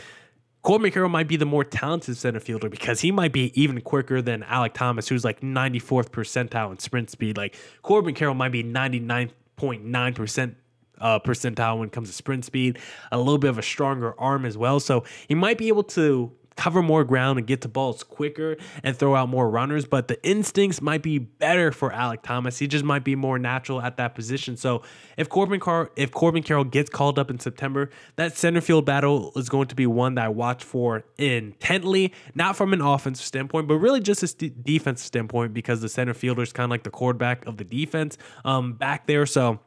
Corbin 0.62 0.90
Carroll 0.90 1.11
might 1.11 1.29
be 1.29 1.37
the 1.37 1.44
more 1.44 1.62
talented 1.62 2.16
center 2.16 2.40
fielder 2.40 2.70
because 2.70 3.00
he 3.00 3.12
might 3.12 3.33
be 3.33 3.53
even 3.61 3.81
quicker 3.83 4.22
than 4.22 4.42
Alek 4.42 4.72
Thomas, 4.72 5.09
who's 5.09 5.24
like 5.24 5.40
94th 5.40 6.09
percentile 6.09 6.70
in 6.70 6.79
sprint 6.79 7.11
speed. 7.11 7.37
Like 7.37 7.55
Corbin 7.83 8.14
Carroll 8.14 8.35
might 8.35 8.53
be 8.53 8.64
99.9% 8.64 10.55
uh, 11.00 11.18
percentile 11.18 11.79
when 11.79 11.88
it 11.88 11.92
comes 11.92 12.09
to 12.09 12.14
sprint 12.14 12.46
speed, 12.46 12.79
a 13.12 13.18
little 13.18 13.37
bit 13.37 13.50
of 13.50 13.59
a 13.59 13.62
stronger 13.62 14.18
arm 14.18 14.46
as 14.46 14.57
well. 14.57 14.81
So 14.81 15.05
he 15.29 15.35
might 15.35 15.59
be 15.59 15.68
able 15.68 15.83
to 15.85 16.33
cover 16.57 16.83
more 16.83 17.05
ground 17.05 17.38
and 17.38 17.47
get 17.47 17.61
to 17.62 17.69
balls 17.69 18.03
quicker 18.03 18.57
and 18.83 18.97
throw 18.97 19.14
out 19.14 19.29
more 19.29 19.49
runners. 19.49 19.85
But 19.85 20.09
the 20.09 20.23
instincts 20.27 20.81
might 20.81 21.03
be 21.03 21.19
better 21.19 21.73
for 21.73 21.90
Alek 21.90 22.23
Thomas. 22.23 22.59
He 22.59 22.67
just 22.67 22.85
might 22.85 23.05
be 23.05 23.17
more 23.17 23.38
natural 23.38 23.81
at 23.81 23.97
that 23.97 24.14
position. 24.14 24.57
So 24.57 24.83
if 25.17 25.29
Corbin 25.29 25.61
Car- 25.61 25.90
if 25.97 26.11
Corbin 26.12 26.43
Carroll 26.43 26.64
gets 26.64 26.90
called 26.90 27.19
up 27.19 27.31
in 27.31 27.38
September, 27.38 27.90
that 28.17 28.37
center 28.37 28.61
field 28.61 28.87
battle 28.87 29.33
is 29.37 29.49
going 29.49 29.69
to 29.69 29.75
be 29.75 29.87
one 29.87 30.14
that 30.14 30.27
I 30.27 30.29
watch 30.29 30.62
for 30.64 31.05
intently, 31.19 32.12
not 32.35 32.57
from 32.57 32.73
an 32.73 32.81
offensive 32.81 33.27
standpoint, 33.27 33.69
but 33.69 33.77
really 33.77 34.01
just 34.01 34.23
a 34.23 34.27
st- 34.27 34.64
defensive 34.64 35.07
standpoint 35.07 35.55
because 35.55 35.81
the 35.81 35.88
center 35.88 36.14
fielder 36.14 36.43
is 36.43 36.53
kind 36.53 36.64
of 36.64 36.71
like 36.71 36.85
the 36.85 36.90
quarterback 36.90 37.47
of 37.47 37.57
the 37.57 37.64
defense 37.64 38.17
um, 38.45 38.75
back 38.75 39.07
there. 39.07 39.27
So 39.27 39.61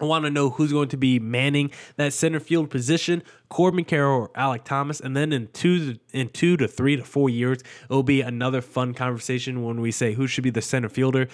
I 0.00 0.04
want 0.04 0.24
to 0.24 0.30
know 0.30 0.50
who's 0.50 0.72
going 0.72 0.88
to 0.90 0.96
be 0.96 1.18
manning 1.18 1.70
that 1.96 2.12
center 2.12 2.40
field 2.40 2.70
position, 2.70 3.22
Corbin 3.48 3.84
Carroll 3.84 4.22
or 4.22 4.28
Alek 4.30 4.64
Thomas. 4.64 5.00
And 5.00 5.16
then 5.16 5.32
in 5.32 5.48
two 5.48 5.96
in 6.12 6.28
two 6.28 6.56
to 6.56 6.68
three 6.68 6.96
to 6.96 7.04
four 7.04 7.28
years, 7.28 7.58
it 7.60 7.90
will 7.90 8.02
be 8.02 8.20
another 8.20 8.60
fun 8.60 8.94
conversation 8.94 9.64
when 9.64 9.80
we 9.80 9.90
say 9.90 10.14
who 10.14 10.26
should 10.26 10.44
be 10.44 10.50
the 10.50 10.62
center 10.62 10.88
fielder. 10.88 11.28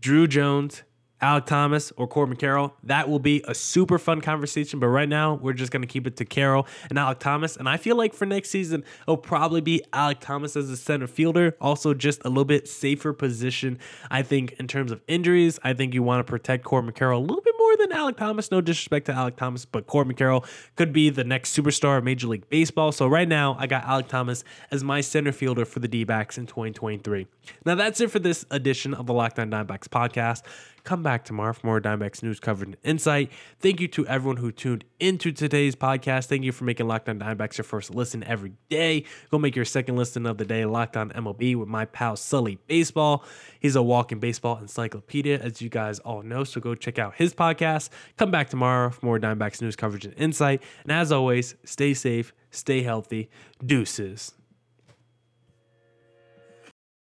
Drew 0.00 0.26
Jones, 0.26 0.82
Alek 1.22 1.46
Thomas 1.46 1.92
or 1.96 2.06
Corbin 2.06 2.36
Carroll. 2.36 2.74
That 2.84 3.08
will 3.08 3.18
be 3.18 3.42
a 3.46 3.54
super 3.54 3.98
fun 3.98 4.20
conversation. 4.20 4.78
But 4.78 4.88
right 4.88 5.08
now, 5.08 5.34
we're 5.34 5.52
just 5.52 5.72
going 5.72 5.82
to 5.82 5.88
keep 5.88 6.06
it 6.06 6.16
to 6.16 6.24
Carroll 6.24 6.66
and 6.88 6.98
Alek 6.98 7.18
Thomas. 7.18 7.56
And 7.56 7.68
I 7.68 7.76
feel 7.76 7.96
like 7.96 8.14
for 8.14 8.26
next 8.26 8.50
season, 8.50 8.84
it'll 9.02 9.16
probably 9.16 9.60
be 9.60 9.82
Alek 9.92 10.20
Thomas 10.20 10.56
as 10.56 10.70
a 10.70 10.76
center 10.76 11.06
fielder. 11.06 11.56
Also, 11.60 11.94
just 11.94 12.24
a 12.24 12.28
little 12.28 12.44
bit 12.44 12.68
safer 12.68 13.12
position. 13.12 13.78
I 14.10 14.22
think 14.22 14.52
in 14.52 14.68
terms 14.68 14.92
of 14.92 15.00
injuries, 15.08 15.58
I 15.64 15.72
think 15.72 15.94
you 15.94 16.02
want 16.02 16.24
to 16.24 16.30
protect 16.30 16.64
Corbin 16.64 16.92
Carroll 16.92 17.20
a 17.20 17.24
little 17.24 17.42
bit 17.42 17.54
more 17.58 17.76
than 17.76 17.90
Alek 17.90 18.16
Thomas. 18.16 18.50
No 18.50 18.60
disrespect 18.60 19.06
to 19.06 19.12
Alek 19.12 19.36
Thomas, 19.36 19.64
but 19.64 19.86
Corbin 19.86 20.16
Carroll 20.16 20.44
could 20.76 20.92
be 20.92 21.10
the 21.10 21.24
next 21.24 21.56
superstar 21.56 21.98
of 21.98 22.04
Major 22.04 22.28
League 22.28 22.48
Baseball. 22.48 22.92
So 22.92 23.06
right 23.06 23.28
now, 23.28 23.56
I 23.58 23.66
got 23.66 23.84
Alek 23.84 24.08
Thomas 24.08 24.44
as 24.70 24.84
my 24.84 25.00
center 25.00 25.32
fielder 25.32 25.64
for 25.64 25.80
the 25.80 25.88
D 25.88 26.04
backs 26.04 26.38
in 26.38 26.46
2023. 26.46 27.26
Now, 27.64 27.74
that's 27.74 28.00
it 28.00 28.10
for 28.10 28.18
this 28.18 28.44
edition 28.50 28.94
of 28.94 29.06
the 29.06 29.12
Locked 29.12 29.38
On 29.38 29.50
Diamondbacks 29.50 29.88
podcast. 29.88 30.42
Come 30.84 31.02
back 31.02 31.24
tomorrow 31.24 31.52
for 31.52 31.66
more 31.66 31.80
Diamondbacks 31.80 32.22
news 32.22 32.40
coverage 32.40 32.68
and 32.68 32.76
insight. 32.82 33.30
Thank 33.60 33.80
you 33.80 33.88
to 33.88 34.06
everyone 34.06 34.38
who 34.38 34.50
tuned 34.50 34.84
into 35.00 35.32
today's 35.32 35.76
podcast. 35.76 36.26
Thank 36.26 36.44
you 36.44 36.52
for 36.52 36.64
making 36.64 36.90
On 36.90 36.98
Diamondbacks 36.98 37.58
your 37.58 37.64
first 37.64 37.94
listen 37.94 38.24
every 38.24 38.52
day. 38.68 39.04
Go 39.30 39.38
make 39.38 39.56
your 39.56 39.64
second 39.64 39.96
listen 39.96 40.26
of 40.26 40.38
the 40.38 40.44
day 40.44 40.64
Locked 40.64 40.96
On 40.96 41.10
MLB 41.10 41.56
with 41.56 41.68
my 41.68 41.84
pal 41.84 42.16
Sully 42.16 42.58
Baseball. 42.66 43.24
He's 43.60 43.76
a 43.76 43.82
walking 43.82 44.18
baseball 44.18 44.58
encyclopedia, 44.58 45.38
as 45.38 45.60
you 45.60 45.68
guys 45.68 45.98
all 46.00 46.22
know. 46.22 46.44
So 46.44 46.60
go 46.60 46.74
check 46.74 46.98
out 46.98 47.16
his 47.16 47.34
podcast. 47.34 47.90
Come 48.16 48.30
back 48.30 48.48
tomorrow 48.48 48.90
for 48.90 49.04
more 49.04 49.18
Diamondbacks 49.18 49.60
news 49.60 49.76
coverage 49.76 50.04
and 50.04 50.14
insight. 50.14 50.62
And 50.84 50.92
as 50.92 51.12
always, 51.12 51.54
stay 51.64 51.94
safe, 51.94 52.32
stay 52.50 52.82
healthy. 52.82 53.28
Deuces. 53.64 54.37